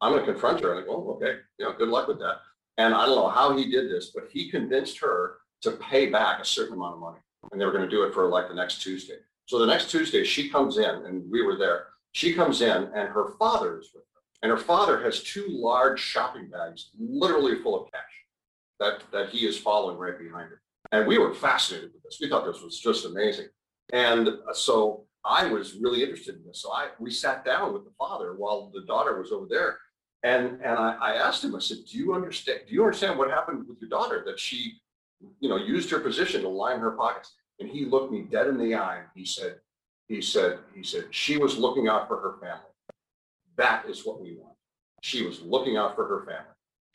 I'm 0.00 0.12
going 0.12 0.24
to 0.24 0.30
confront 0.30 0.60
her. 0.60 0.72
And 0.72 0.84
I 0.84 0.86
go, 0.86 0.92
oh, 0.92 1.14
okay, 1.16 1.40
you 1.58 1.64
know, 1.64 1.72
good 1.72 1.88
luck 1.88 2.06
with 2.06 2.20
that. 2.20 2.36
And 2.78 2.94
I 2.94 3.06
don't 3.06 3.16
know 3.16 3.28
how 3.28 3.56
he 3.56 3.68
did 3.72 3.90
this, 3.90 4.12
but 4.14 4.28
he 4.30 4.52
convinced 4.52 5.00
her 5.00 5.38
to 5.62 5.72
pay 5.72 6.06
back 6.06 6.40
a 6.40 6.44
certain 6.44 6.74
amount 6.74 6.94
of 6.94 7.00
money. 7.00 7.18
And 7.50 7.60
they 7.60 7.64
were 7.64 7.72
going 7.72 7.82
to 7.82 7.90
do 7.90 8.04
it 8.04 8.14
for 8.14 8.28
like 8.28 8.46
the 8.46 8.54
next 8.54 8.82
Tuesday. 8.82 9.16
So 9.46 9.58
the 9.58 9.66
next 9.66 9.90
Tuesday, 9.90 10.24
she 10.24 10.48
comes 10.48 10.78
in 10.78 10.84
and 10.84 11.30
we 11.30 11.42
were 11.42 11.56
there. 11.56 11.86
She 12.12 12.32
comes 12.32 12.62
in 12.62 12.90
and 12.94 13.08
her 13.08 13.34
father 13.38 13.78
is 13.78 13.90
with 13.94 14.04
her. 14.04 14.20
And 14.42 14.50
her 14.50 14.58
father 14.58 15.02
has 15.02 15.22
two 15.22 15.46
large 15.48 16.00
shopping 16.00 16.48
bags, 16.48 16.90
literally 16.98 17.62
full 17.62 17.80
of 17.80 17.90
cash 17.92 18.02
that, 18.80 19.02
that 19.12 19.30
he 19.30 19.46
is 19.46 19.58
following 19.58 19.96
right 19.96 20.18
behind 20.18 20.50
her. 20.50 20.60
And 20.92 21.06
we 21.06 21.18
were 21.18 21.34
fascinated 21.34 21.90
with 21.92 22.02
this. 22.02 22.18
We 22.20 22.28
thought 22.28 22.44
this 22.44 22.62
was 22.62 22.78
just 22.78 23.04
amazing. 23.04 23.48
And 23.92 24.28
uh, 24.28 24.52
so 24.52 25.06
I 25.24 25.46
was 25.46 25.74
really 25.74 26.02
interested 26.02 26.36
in 26.36 26.46
this. 26.46 26.60
So 26.60 26.72
I 26.72 26.88
we 26.98 27.10
sat 27.10 27.44
down 27.44 27.72
with 27.72 27.84
the 27.84 27.92
father 27.98 28.34
while 28.34 28.70
the 28.72 28.82
daughter 28.82 29.18
was 29.18 29.32
over 29.32 29.46
there. 29.48 29.78
And 30.22 30.60
and 30.62 30.78
I, 30.78 30.96
I 31.00 31.12
asked 31.14 31.44
him, 31.44 31.54
I 31.54 31.58
said, 31.58 31.78
Do 31.90 31.98
you 31.98 32.14
understand? 32.14 32.60
Do 32.68 32.74
you 32.74 32.82
understand 32.82 33.18
what 33.18 33.30
happened 33.30 33.66
with 33.68 33.78
your 33.80 33.90
daughter? 33.90 34.22
That 34.26 34.38
she, 34.38 34.74
you 35.40 35.48
know, 35.48 35.56
used 35.56 35.90
her 35.90 36.00
position 36.00 36.42
to 36.42 36.48
line 36.48 36.80
her 36.80 36.92
pockets. 36.92 37.34
And 37.60 37.68
he 37.68 37.84
looked 37.84 38.12
me 38.12 38.22
dead 38.22 38.48
in 38.48 38.58
the 38.58 38.74
eye 38.74 38.98
and 38.98 39.08
he 39.14 39.24
said, 39.24 39.56
he 40.08 40.20
said, 40.20 40.58
he 40.74 40.82
said, 40.82 41.06
she 41.10 41.38
was 41.38 41.56
looking 41.56 41.88
out 41.88 42.08
for 42.08 42.20
her 42.20 42.34
family. 42.40 42.70
That 43.56 43.88
is 43.88 44.04
what 44.04 44.20
we 44.20 44.36
want. 44.36 44.56
She 45.02 45.24
was 45.24 45.40
looking 45.40 45.76
out 45.76 45.94
for 45.94 46.06
her 46.06 46.26
family. 46.26 46.50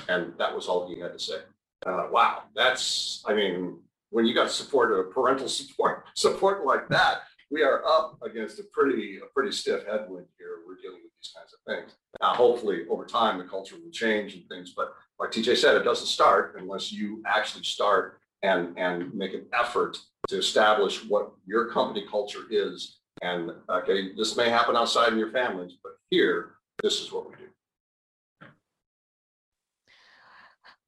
And 0.08 0.34
that 0.38 0.54
was 0.54 0.68
all 0.68 0.88
he 0.88 1.00
had 1.00 1.14
to 1.14 1.20
say. 1.20 1.40
Uh, 1.86 2.08
wow, 2.12 2.44
that's, 2.56 3.24
I 3.26 3.34
mean, 3.34 3.80
when 4.10 4.26
you 4.26 4.34
got 4.34 4.52
support, 4.52 5.14
parental 5.14 5.48
support, 5.48 6.06
support 6.16 6.66
like 6.66 6.90
that, 6.90 7.22
we 7.52 7.64
are 7.64 7.84
up 7.86 8.18
against 8.22 8.60
a 8.60 8.64
pretty, 8.74 9.18
a 9.18 9.26
pretty 9.34 9.52
stiff 9.52 9.86
headwind 9.86 10.28
here. 10.38 10.58
We're 10.68 10.76
dealing 10.76 11.02
with 11.04 11.12
these 11.20 11.34
kinds 11.36 11.54
of 11.54 11.60
things. 11.66 11.98
Now, 12.22 12.34
hopefully, 12.34 12.86
over 12.90 13.06
time, 13.06 13.38
the 13.40 13.46
culture 13.46 13.76
will 13.84 13.92
change 13.92 14.36
and 14.36 14.48
things. 14.50 14.74
But 14.76 14.94
like 15.20 15.32
TJ 15.32 15.58
said, 15.58 15.76
it 15.76 15.84
doesn't 15.84 16.08
start 16.08 16.56
unless 16.60 16.92
you 16.92 17.24
actually 17.26 17.64
start 17.64 18.19
and 18.44 18.78
and 18.78 19.14
make 19.14 19.34
an 19.34 19.46
effort 19.54 19.98
to 20.28 20.38
establish 20.38 21.06
what 21.06 21.32
your 21.46 21.72
company 21.72 22.06
culture 22.10 22.46
is. 22.50 23.00
And 23.22 23.52
okay, 23.70 24.14
this 24.16 24.38
may 24.38 24.50
happen 24.50 24.76
outside 24.76 25.12
in 25.12 25.20
your 25.20 25.32
families, 25.32 25.74
but 25.84 25.94
here, 26.10 26.56
this 26.82 27.02
is 27.02 27.12
what 27.12 27.30
we 27.30 27.36
do. 27.36 27.50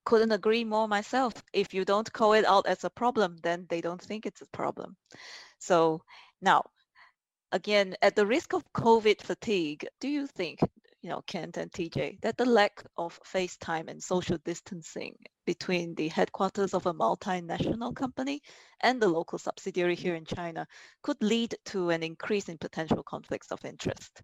couldn't 0.06 0.32
agree 0.32 0.64
more 0.64 0.88
myself. 0.88 1.34
If 1.54 1.74
you 1.74 1.86
don't 1.86 2.12
call 2.12 2.34
it 2.34 2.46
out 2.46 2.66
as 2.68 2.84
a 2.84 2.90
problem, 2.90 3.38
then 3.44 3.66
they 3.70 3.82
don't 3.82 4.02
think 4.02 4.26
it's 4.26 4.42
a 4.42 4.48
problem. 4.48 4.98
So 5.60 6.02
now, 6.42 6.64
again, 7.52 7.96
at 8.02 8.16
the 8.16 8.26
risk 8.26 8.54
of 8.54 8.74
COVID 8.74 9.22
fatigue, 9.22 9.88
do 10.00 10.08
you 10.08 10.28
think, 10.28 10.60
you 11.02 11.10
know, 11.10 11.22
Kent 11.26 11.58
and 11.58 11.72
TJ, 11.72 12.22
that 12.22 12.38
the 12.38 12.46
lack 12.46 12.84
of 12.98 13.20
face 13.24 13.58
time 13.58 13.88
and 13.88 14.02
social 14.02 14.38
distancing 14.46 15.16
between 15.46 15.96
the 15.96 16.08
headquarters 16.10 16.74
of 16.74 16.86
a 16.86 16.94
multinational 16.94 17.96
company 17.96 18.42
and 18.82 19.02
the 19.02 19.08
local 19.08 19.40
subsidiary 19.40 19.96
here 19.96 20.16
in 20.16 20.26
China 20.26 20.68
could 21.02 21.18
lead 21.22 21.56
to 21.66 21.90
an 21.90 22.04
increase 22.04 22.50
in 22.50 22.58
potential 22.58 23.02
conflicts 23.04 23.52
of 23.52 23.66
interest? 23.66 24.22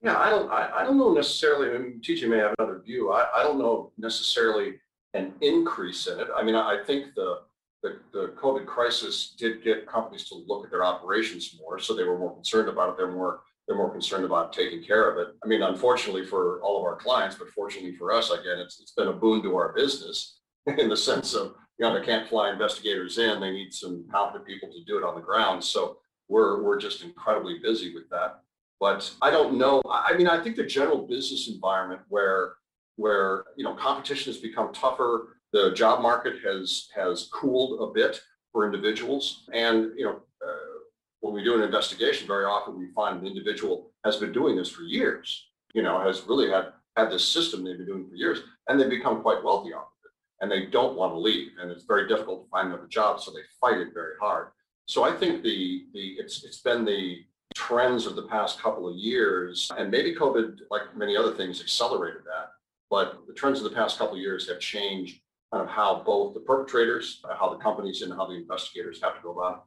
Yeah, 0.00 0.18
I 0.18 0.30
don't, 0.30 0.50
I, 0.50 0.70
I 0.78 0.84
don't 0.84 0.98
know 0.98 1.12
necessarily, 1.12 1.76
I 1.76 1.78
mean, 1.78 2.00
TJ 2.02 2.28
may 2.28 2.38
have 2.38 2.54
another 2.58 2.80
view. 2.80 3.12
I, 3.12 3.28
I 3.36 3.42
don't 3.42 3.58
know 3.58 3.92
necessarily 3.98 4.80
an 5.14 5.34
increase 5.42 6.06
in 6.06 6.18
it. 6.18 6.28
I 6.34 6.42
mean, 6.42 6.54
I 6.54 6.82
think 6.86 7.14
the, 7.14 7.40
the, 7.82 7.98
the 8.12 8.32
COVID 8.40 8.64
crisis 8.64 9.34
did 9.38 9.62
get 9.62 9.86
companies 9.86 10.24
to 10.30 10.42
look 10.46 10.64
at 10.64 10.70
their 10.70 10.84
operations 10.84 11.56
more, 11.60 11.78
so 11.78 11.94
they 11.94 12.04
were 12.04 12.18
more 12.18 12.34
concerned 12.34 12.68
about 12.68 12.90
it. 12.90 12.96
They're 12.96 13.12
more 13.12 13.42
they're 13.66 13.76
more 13.76 13.90
concerned 13.90 14.24
about 14.24 14.52
taking 14.52 14.82
care 14.82 15.10
of 15.10 15.18
it. 15.18 15.34
I 15.44 15.46
mean, 15.46 15.62
unfortunately 15.62 16.26
for 16.26 16.60
all 16.62 16.78
of 16.78 16.84
our 16.84 16.96
clients, 16.96 17.36
but 17.36 17.48
fortunately 17.50 17.96
for 17.96 18.12
us, 18.12 18.30
again, 18.30 18.58
it's 18.58 18.80
it's 18.80 18.92
been 18.92 19.08
a 19.08 19.12
boon 19.12 19.42
to 19.42 19.56
our 19.56 19.72
business 19.72 20.40
in 20.66 20.88
the 20.88 20.96
sense 20.96 21.34
of 21.34 21.54
you 21.78 21.86
know 21.86 21.98
they 21.98 22.04
can't 22.04 22.28
fly 22.28 22.50
investigators 22.50 23.18
in; 23.18 23.40
they 23.40 23.50
need 23.50 23.72
some 23.72 24.04
competent 24.10 24.46
people 24.46 24.68
to 24.70 24.84
do 24.86 24.98
it 24.98 25.04
on 25.04 25.14
the 25.14 25.20
ground. 25.20 25.62
So 25.62 25.98
we're 26.28 26.62
we're 26.62 26.80
just 26.80 27.02
incredibly 27.02 27.58
busy 27.58 27.94
with 27.94 28.08
that. 28.10 28.40
But 28.80 29.12
I 29.22 29.30
don't 29.30 29.58
know. 29.58 29.80
I 29.88 30.16
mean, 30.16 30.26
I 30.26 30.42
think 30.42 30.56
the 30.56 30.66
general 30.66 31.06
business 31.06 31.48
environment 31.48 32.02
where 32.08 32.54
where 32.96 33.44
you 33.56 33.64
know 33.64 33.74
competition 33.74 34.32
has 34.32 34.40
become 34.40 34.72
tougher 34.72 35.36
the 35.52 35.70
job 35.72 36.00
market 36.00 36.34
has 36.44 36.88
has 36.94 37.28
cooled 37.32 37.80
a 37.80 37.92
bit 37.92 38.20
for 38.52 38.66
individuals. 38.66 39.44
And 39.52 39.92
you 39.96 40.04
know, 40.04 40.20
when 41.22 41.32
we 41.32 41.42
do 41.42 41.54
an 41.54 41.62
investigation, 41.62 42.26
very 42.26 42.44
often 42.44 42.76
we 42.76 42.88
find 42.88 43.20
an 43.20 43.26
individual 43.26 43.92
has 44.04 44.16
been 44.16 44.32
doing 44.32 44.56
this 44.56 44.68
for 44.68 44.82
years. 44.82 45.48
You 45.72 45.82
know, 45.82 46.00
has 46.00 46.24
really 46.26 46.50
had 46.50 46.72
had 46.96 47.10
this 47.10 47.26
system 47.26 47.64
they've 47.64 47.78
been 47.78 47.86
doing 47.86 48.06
for 48.06 48.16
years, 48.16 48.40
and 48.68 48.78
they 48.78 48.88
become 48.88 49.22
quite 49.22 49.42
wealthy 49.42 49.72
off 49.72 49.86
of 49.86 50.04
it, 50.04 50.42
and 50.42 50.50
they 50.50 50.66
don't 50.66 50.96
want 50.96 51.14
to 51.14 51.18
leave, 51.18 51.52
and 51.60 51.70
it's 51.70 51.84
very 51.84 52.06
difficult 52.06 52.44
to 52.44 52.50
find 52.50 52.68
another 52.68 52.88
job, 52.88 53.20
so 53.20 53.30
they 53.30 53.40
fight 53.60 53.78
it 53.78 53.94
very 53.94 54.14
hard. 54.20 54.48
So 54.86 55.04
I 55.04 55.12
think 55.12 55.42
the 55.42 55.86
the 55.94 56.16
it's 56.18 56.44
it's 56.44 56.60
been 56.60 56.84
the 56.84 57.20
trends 57.54 58.04
of 58.06 58.16
the 58.16 58.26
past 58.26 58.60
couple 58.60 58.88
of 58.88 58.96
years, 58.96 59.70
and 59.78 59.90
maybe 59.90 60.14
COVID, 60.14 60.58
like 60.70 60.96
many 60.96 61.16
other 61.16 61.32
things, 61.32 61.60
accelerated 61.60 62.22
that. 62.24 62.48
But 62.90 63.26
the 63.28 63.32
trends 63.32 63.58
of 63.58 63.64
the 63.64 63.76
past 63.76 63.96
couple 63.96 64.16
of 64.16 64.20
years 64.20 64.48
have 64.48 64.58
changed 64.58 65.20
kind 65.52 65.62
of 65.62 65.70
how 65.70 66.02
both 66.04 66.34
the 66.34 66.40
perpetrators, 66.40 67.22
how 67.38 67.48
the 67.48 67.62
companies, 67.62 68.02
and 68.02 68.12
how 68.12 68.26
the 68.26 68.34
investigators 68.34 69.00
have 69.02 69.14
to 69.14 69.22
go 69.22 69.30
about 69.30 69.66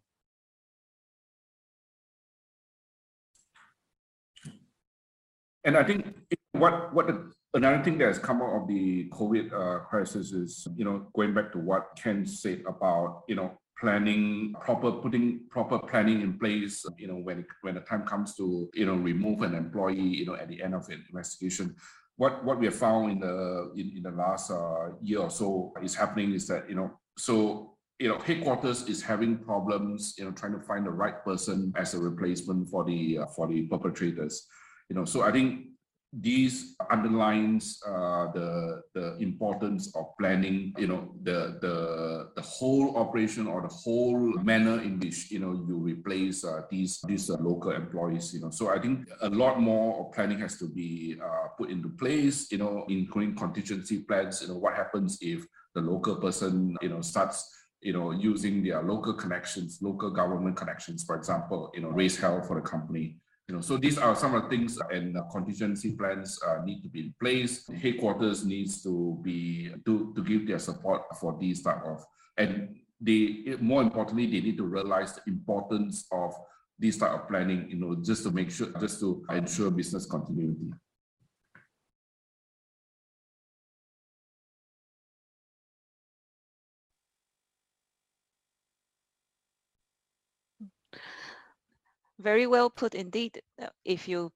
And 5.65 5.75
I 5.75 5.83
think 5.83 6.15
what 6.51 6.93
what 6.93 7.07
the, 7.07 7.31
another 7.55 7.83
thing 7.83 7.97
that 7.97 8.07
has 8.07 8.19
come 8.19 8.41
out 8.41 8.61
of 8.61 8.67
the 8.67 9.09
COVID 9.09 9.51
uh, 9.51 9.79
crisis 9.85 10.31
is, 10.31 10.67
you 10.77 10.85
know, 10.85 11.07
going 11.15 11.33
back 11.33 11.51
to 11.53 11.59
what 11.59 11.89
Ken 11.97 12.25
said 12.25 12.63
about, 12.67 13.23
you 13.27 13.35
know, 13.35 13.57
planning 13.79 14.53
proper 14.61 14.91
putting 14.91 15.41
proper 15.49 15.77
planning 15.79 16.21
in 16.21 16.39
place 16.39 16.85
you 16.97 17.07
know 17.07 17.15
when 17.15 17.45
when 17.61 17.75
the 17.75 17.81
time 17.81 18.05
comes 18.05 18.33
to 18.33 18.69
you 18.73 18.85
know 18.85 18.95
remove 18.95 19.41
an 19.41 19.53
employee 19.53 19.99
you 19.99 20.25
know 20.25 20.35
at 20.35 20.47
the 20.47 20.61
end 20.61 20.73
of 20.73 20.87
an 20.89 21.03
investigation. 21.09 21.75
What 22.17 22.45
what 22.45 22.59
we 22.59 22.67
have 22.67 22.75
found 22.75 23.11
in 23.11 23.19
the 23.19 23.73
in, 23.75 23.97
in 23.97 24.03
the 24.03 24.11
last 24.11 24.49
uh, 24.49 24.91
year 25.01 25.19
or 25.19 25.29
so 25.29 25.73
is 25.81 25.93
happening 25.93 26.33
is 26.33 26.47
that 26.47 26.69
you 26.69 26.75
know 26.75 26.97
so 27.17 27.75
you 27.99 28.07
know 28.07 28.17
headquarters 28.19 28.87
is 28.87 29.01
having 29.01 29.37
problems 29.37 30.15
you 30.17 30.23
know 30.23 30.31
trying 30.31 30.53
to 30.53 30.65
find 30.65 30.85
the 30.85 30.91
right 30.91 31.25
person 31.25 31.73
as 31.75 31.93
a 31.93 31.99
replacement 31.99 32.69
for 32.69 32.85
the 32.85 33.19
uh, 33.19 33.25
for 33.25 33.47
the 33.47 33.63
perpetrators 33.63 34.47
you 34.89 34.95
know 34.95 35.05
so 35.05 35.21
i 35.21 35.31
think 35.31 35.65
these 36.17 36.77
underlines 36.91 37.81
uh, 37.85 38.31
the 38.31 38.81
the 38.93 39.17
importance 39.17 39.93
of 39.95 40.05
planning 40.17 40.73
you 40.77 40.87
know 40.87 41.13
the 41.23 41.57
the 41.61 42.29
the 42.35 42.41
whole 42.41 42.95
operation 42.95 43.47
or 43.47 43.61
the 43.61 43.73
whole 43.83 44.33
manner 44.41 44.81
in 44.81 44.97
which 44.99 45.29
you 45.29 45.39
know 45.39 45.51
you 45.67 45.77
replace 45.77 46.45
uh, 46.45 46.61
these 46.71 47.01
these 47.07 47.29
uh, 47.29 47.35
local 47.41 47.71
employees 47.71 48.33
you 48.33 48.39
know 48.39 48.49
so 48.49 48.69
i 48.69 48.79
think 48.79 49.09
a 49.21 49.29
lot 49.29 49.59
more 49.59 50.09
planning 50.11 50.39
has 50.39 50.57
to 50.57 50.69
be 50.69 51.19
uh, 51.21 51.47
put 51.57 51.69
into 51.69 51.89
place 51.89 52.49
you 52.49 52.57
know 52.57 52.85
including 52.87 53.35
contingency 53.35 53.99
plans 53.99 54.41
you 54.41 54.47
know 54.47 54.57
what 54.57 54.73
happens 54.73 55.17
if 55.19 55.45
the 55.73 55.81
local 55.81 56.15
person 56.15 56.77
you 56.81 56.87
know 56.87 57.01
starts 57.01 57.51
you 57.81 57.93
know, 57.93 58.09
using 58.09 58.63
their 58.63 58.81
local 58.81 59.13
connections, 59.13 59.77
local 59.79 60.09
government 60.09 60.57
connections, 60.57 61.03
for 61.03 61.15
example, 61.15 61.71
you 61.75 61.81
know, 61.81 61.89
raise 61.89 62.17
hell 62.17 62.41
for 62.41 62.59
the 62.59 62.67
company. 62.67 63.19
You 63.47 63.55
know, 63.55 63.61
so 63.61 63.77
these 63.77 63.97
are 63.99 64.15
some 64.15 64.33
of 64.33 64.43
the 64.43 64.49
things 64.49 64.79
and 64.91 65.15
contingency 65.31 65.91
plans 65.91 66.39
uh, 66.47 66.63
need 66.63 66.81
to 66.81 66.89
be 66.89 66.99
in 67.01 67.13
place. 67.21 67.69
Headquarters 67.69 68.43
needs 68.43 68.81
to 68.83 69.19
be 69.21 69.71
to, 69.85 70.13
to 70.15 70.23
give 70.23 70.47
their 70.47 70.57
support 70.59 71.03
for 71.19 71.37
these 71.39 71.61
type 71.61 71.83
of 71.85 72.03
and 72.37 72.75
they 72.99 73.55
more 73.61 73.81
importantly 73.81 74.25
they 74.25 74.41
need 74.41 74.57
to 74.57 74.63
realize 74.63 75.13
the 75.13 75.21
importance 75.27 76.07
of 76.11 76.33
these 76.77 76.97
type 76.97 77.11
of 77.11 77.27
planning, 77.27 77.69
you 77.69 77.77
know, 77.77 77.95
just 78.03 78.23
to 78.23 78.31
make 78.31 78.51
sure, 78.51 78.67
just 78.79 78.99
to 78.99 79.23
ensure 79.31 79.71
business 79.71 80.05
continuity. 80.05 80.71
Very 92.19 92.47
well 92.47 92.69
put 92.69 92.95
indeed. 92.95 93.41
If 93.83 94.07
you 94.07 94.31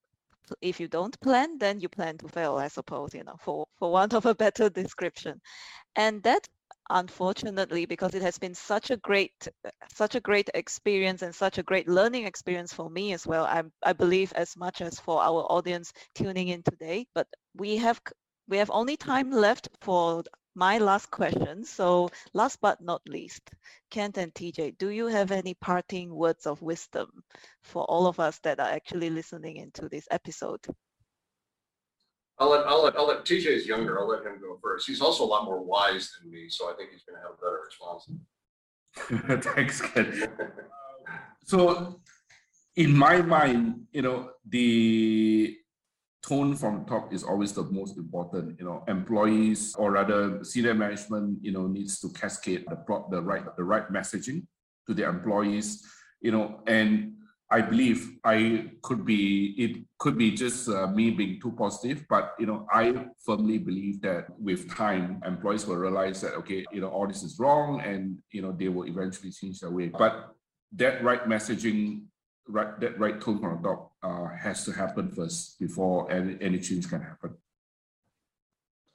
if 0.62 0.80
you 0.80 0.88
don't 0.88 1.20
plan, 1.22 1.58
then 1.60 1.80
you 1.80 1.90
plan 1.90 2.18
to 2.20 2.28
fail, 2.28 2.58
I 2.58 2.70
suppose, 2.70 3.14
you 3.14 3.24
know, 3.24 3.36
for, 3.40 3.68
for 3.78 3.92
want 3.92 4.14
of 4.14 4.26
a 4.26 4.34
better 4.34 4.70
description. 4.70 5.42
And 5.96 6.24
that 6.24 6.48
unfortunately 6.90 7.86
because 7.86 8.16
it 8.16 8.22
has 8.22 8.38
been 8.40 8.56
such 8.56 8.90
a 8.90 8.98
great 8.98 9.48
such 9.94 10.16
a 10.16 10.20
great 10.20 10.50
experience 10.56 11.22
and 11.22 11.34
such 11.36 11.58
a 11.60 11.64
great 11.64 11.88
learning 11.88 12.26
experience 12.26 12.74
for 12.74 12.90
me 12.90 13.14
as 13.14 13.28
well 13.28 13.46
i 13.46 13.62
i 13.84 13.94
believe 13.94 14.34
as 14.34 14.58
much 14.58 14.82
as 14.82 15.00
for 15.00 15.22
our 15.22 15.44
audience 15.52 15.94
tuning 16.16 16.48
in 16.48 16.64
today 16.64 17.06
but 17.14 17.28
we 17.56 17.78
have 17.78 18.02
we 18.48 18.58
have 18.58 18.72
only 18.72 18.98
time 18.98 19.30
left 19.32 19.68
for 19.82 20.24
my 20.56 20.78
last 20.78 21.12
question 21.12 21.64
so 21.64 22.10
last 22.34 22.60
but 22.62 22.82
not 22.82 23.02
least 23.08 23.52
kent 23.90 24.18
and 24.18 24.34
tj 24.34 24.78
do 24.78 24.90
you 24.90 25.08
have 25.08 25.32
any 25.32 25.54
parting 25.54 26.14
words 26.14 26.46
of 26.46 26.62
wisdom 26.62 27.10
for 27.62 27.84
all 27.84 28.08
of 28.08 28.20
us 28.20 28.40
that 28.40 28.60
are 28.60 28.70
actually 28.70 29.10
listening 29.10 29.58
into 29.58 29.88
this 29.90 30.08
episode 30.12 30.66
I'll 32.42 32.52
let, 32.52 32.66
I'll 32.68 32.84
let, 32.84 32.96
I'll 32.96 33.08
let, 33.08 33.26
TJ 33.26 33.48
is 33.48 33.68
younger, 33.68 34.00
I'll 34.00 34.08
let 34.08 34.26
him 34.26 34.40
go 34.40 34.58
first. 34.62 34.88
He's 34.88 35.02
also 35.02 35.26
a 35.26 35.28
lot 35.28 35.44
more 35.44 35.62
wise 35.62 36.10
than 36.22 36.32
me, 36.32 36.48
so 36.48 36.72
I 36.72 36.74
think 36.78 36.92
he's 36.92 37.04
gonna 37.04 37.20
have 37.20 37.32
a 37.32 37.42
better 37.42 37.60
response. 37.66 38.10
Thanks, 39.56 39.82
Ken. 39.82 40.30
so 41.44 42.00
in 42.78 42.96
my 42.96 43.22
mind, 43.22 43.82
you 43.92 44.02
know, 44.02 44.32
the 44.48 45.58
tone 46.22 46.56
from 46.56 46.86
top 46.86 47.14
is 47.14 47.24
always 47.24 47.54
the 47.54 47.64
most 47.64 47.98
important. 47.98 48.60
You 48.60 48.66
know, 48.66 48.84
employees 48.88 49.76
or 49.76 49.92
rather 49.92 50.44
senior 50.44 50.74
management, 50.74 51.40
you 51.42 51.52
know, 51.52 51.68
needs 51.68 52.00
to 52.02 52.10
cascade 52.10 52.66
the 52.68 52.78
the 53.10 53.22
right 53.22 53.44
the 53.58 53.64
right 53.64 53.92
messaging 53.92 54.46
to 54.88 54.94
the 54.94 55.08
employees. 55.08 55.86
You 56.22 56.32
know, 56.32 56.62
and 56.68 57.14
I 57.52 57.62
believe 57.62 58.20
I 58.24 58.72
could 58.84 59.06
be, 59.06 59.56
it 59.58 59.84
could 59.98 60.18
be 60.18 60.32
just 60.32 60.70
uh, 60.70 60.86
me 60.88 61.10
being 61.10 61.42
too 61.42 61.52
positive, 61.54 62.06
but 62.08 62.36
you 62.38 62.46
know, 62.46 62.68
I 62.72 63.08
firmly 63.26 63.58
believe 63.58 64.02
that 64.02 64.28
with 64.40 64.70
time, 64.70 65.20
employees 65.26 65.66
will 65.66 65.78
realize 65.78 66.22
that 66.22 66.34
okay, 66.36 66.64
you 66.72 66.82
know, 66.82 66.90
all 66.90 67.08
this 67.08 67.24
is 67.24 67.40
wrong, 67.40 67.82
and 67.82 68.20
you 68.32 68.44
know, 68.44 68.52
they 68.52 68.70
will 68.70 68.88
eventually 68.88 69.32
change 69.32 69.62
their 69.62 69.72
way. 69.72 69.88
But 69.88 70.30
that 70.74 71.04
right 71.04 71.26
messaging, 71.26 72.04
right, 72.48 72.80
that 72.80 73.00
right 73.00 73.20
tone 73.20 73.40
from 73.40 73.62
the 73.62 73.70
top 73.70 73.92
uh, 74.04 74.28
has 74.36 74.66
to 74.66 74.72
happen 74.72 75.12
first 75.12 75.60
before 75.60 76.12
any, 76.12 76.38
any 76.42 76.60
change 76.60 76.90
can 76.90 77.02
happen. 77.02 77.36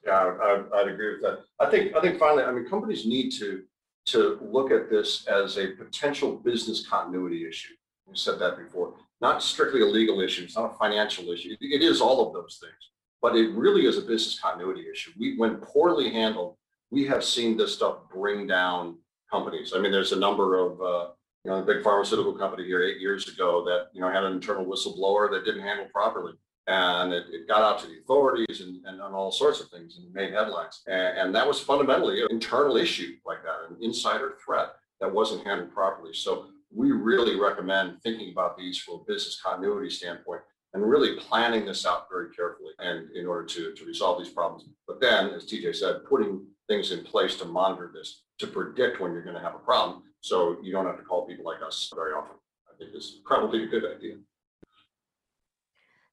Yeah, 0.05 0.37
I, 0.41 0.63
I'd 0.75 0.89
agree 0.89 1.15
with 1.15 1.23
that. 1.23 1.41
I 1.59 1.71
think, 1.71 1.97
I 1.97 2.01
think 2.01 2.19
finally, 2.19 2.45
I 2.45 2.53
mean, 2.53 2.69
companies 2.69 3.07
need 3.07 3.31
to 3.33 3.63
to 4.07 4.39
look 4.43 4.71
at 4.71 4.91
this 4.91 5.27
as 5.29 5.57
a 5.57 5.69
potential 5.69 6.37
business 6.37 6.87
continuity 6.87 7.49
issue 7.49 7.73
you 8.09 8.17
said 8.17 8.39
that 8.39 8.59
before. 8.59 8.95
Not 9.21 9.43
strictly 9.43 9.81
a 9.81 9.87
legal 9.87 10.21
issue. 10.21 10.45
It's 10.45 10.57
not 10.57 10.73
a 10.73 10.79
financial 10.79 11.31
issue. 11.31 11.57
It 11.61 11.83
is 11.83 12.01
all 12.01 12.27
of 12.27 12.35
those 12.35 12.59
things, 12.61 12.91
but 13.23 13.37
it 13.37 13.51
really 13.53 13.87
is 13.87 13.99
a 13.99 14.03
business 14.03 14.39
continuity 14.39 14.85
issue. 14.91 15.13
We, 15.19 15.37
when 15.37 15.57
poorly 15.57 16.11
handled, 16.11 16.57
we 16.91 17.07
have 17.07 17.25
seen 17.25 17.57
this 17.57 17.75
stuff 17.75 17.99
bring 18.13 18.47
down 18.47 18.99
companies. 19.31 19.73
I 19.75 19.81
mean, 19.81 19.93
there's 19.93 20.13
a 20.13 20.19
number 20.19 20.59
of, 20.59 20.83
uh, 20.83 21.11
you 21.45 21.51
know, 21.51 21.59
a 21.59 21.63
big 21.63 21.83
pharmaceutical 21.83 22.33
company 22.33 22.65
here 22.65 22.83
eight 22.83 23.01
years 23.01 23.29
ago 23.29 23.65
that, 23.65 23.89
you 23.93 24.01
know, 24.01 24.11
had 24.11 24.25
an 24.25 24.33
internal 24.33 24.65
whistleblower 24.65 25.31
that 25.31 25.45
didn't 25.45 25.63
handle 25.63 25.87
properly. 25.93 26.33
And 26.67 27.13
it, 27.13 27.25
it 27.31 27.47
got 27.47 27.61
out 27.61 27.79
to 27.81 27.87
the 27.87 27.99
authorities 27.99 28.63
and, 28.63 28.83
and 28.87 29.03
on 29.03 29.13
all 29.13 29.31
sorts 29.31 29.61
of 29.61 29.69
things 29.69 29.99
and 29.99 30.13
made 30.15 30.33
headlines. 30.33 30.81
And, 30.87 31.19
and 31.19 31.35
that 31.35 31.47
was 31.47 31.61
fundamentally 31.61 32.23
an 32.23 32.29
internal 32.31 32.79
issue 32.79 33.17
like 33.27 33.43
that, 33.43 33.71
an 33.71 33.77
insider 33.83 34.39
threat 34.45 34.69
that 35.01 35.13
wasn't 35.13 35.47
handled 35.47 35.73
properly. 35.73 36.15
So 36.15 36.47
we 36.75 36.93
really 36.93 37.39
recommend 37.39 38.01
thinking 38.03 38.33
about 38.33 38.57
these 38.57 38.79
from 38.79 38.95
a 38.95 39.05
business 39.07 39.39
continuity 39.45 39.91
standpoint 39.91 40.41
and 40.73 40.83
really 40.83 41.17
planning 41.21 41.67
this 41.67 41.85
out 41.85 42.07
very 42.11 42.31
carefully 42.31 42.73
and 42.79 43.11
in 43.15 43.27
order 43.27 43.45
to, 43.45 43.75
to 43.75 43.85
resolve 43.85 44.19
these 44.19 44.33
problems. 44.33 44.65
But 44.89 45.01
then, 45.01 45.29
as 45.31 45.45
TJ 45.45 45.77
said, 45.77 46.07
putting 46.09 46.47
things 46.69 46.91
in 46.91 47.05
place 47.05 47.37
to 47.37 47.45
monitor 47.45 47.93
this, 47.95 48.23
to 48.39 48.47
predict 48.47 49.01
when 49.01 49.13
you're 49.13 49.23
going 49.23 49.37
to 49.37 49.43
have 49.43 49.55
a 49.55 49.59
problem 49.59 50.03
so 50.25 50.57
you 50.63 50.73
don't 50.73 50.87
have 50.87 50.97
to 50.97 51.03
call 51.03 51.27
people 51.27 51.45
like 51.45 51.61
us 51.61 51.93
very 51.95 52.15
often. 52.15 52.37
I 52.67 52.75
think 52.79 52.97
is 52.97 53.21
probably 53.27 53.65
a 53.65 53.67
good 53.67 53.85
idea. 53.85 54.15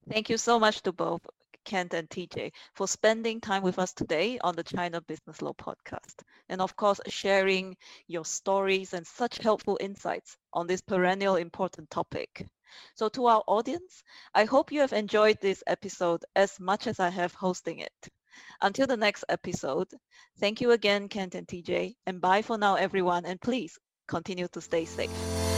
Thank 0.06 0.28
you 0.28 0.36
so 0.36 0.60
much 0.60 0.82
to 0.82 0.92
both. 0.92 1.22
Kent 1.64 1.94
and 1.94 2.10
TJ 2.10 2.52
for 2.74 2.86
spending 2.86 3.40
time 3.40 3.62
with 3.62 3.78
us 3.78 3.94
today 3.94 4.38
on 4.40 4.54
the 4.54 4.64
China 4.64 5.00
Business 5.00 5.40
Law 5.40 5.54
podcast. 5.54 6.16
And 6.50 6.60
of 6.60 6.76
course, 6.76 7.00
sharing 7.08 7.74
your 8.06 8.26
stories 8.26 8.92
and 8.92 9.06
such 9.06 9.38
helpful 9.38 9.78
insights 9.80 10.36
on 10.52 10.66
this 10.66 10.82
perennial 10.82 11.36
important 11.36 11.88
topic. 11.88 12.46
So 12.96 13.08
to 13.08 13.26
our 13.28 13.42
audience, 13.46 14.02
I 14.34 14.44
hope 14.44 14.72
you 14.72 14.80
have 14.80 14.92
enjoyed 14.92 15.38
this 15.40 15.62
episode 15.66 16.22
as 16.36 16.60
much 16.60 16.86
as 16.86 17.00
I 17.00 17.08
have 17.08 17.32
hosting 17.32 17.78
it. 17.78 18.08
Until 18.60 18.86
the 18.86 18.96
next 18.98 19.24
episode, 19.30 19.88
thank 20.38 20.60
you 20.60 20.72
again, 20.72 21.08
Kent 21.08 21.34
and 21.34 21.48
TJ, 21.48 21.96
and 22.04 22.20
bye 22.20 22.42
for 22.42 22.58
now, 22.58 22.74
everyone, 22.74 23.24
and 23.24 23.40
please 23.40 23.78
continue 24.06 24.48
to 24.48 24.60
stay 24.60 24.84
safe. 24.84 25.51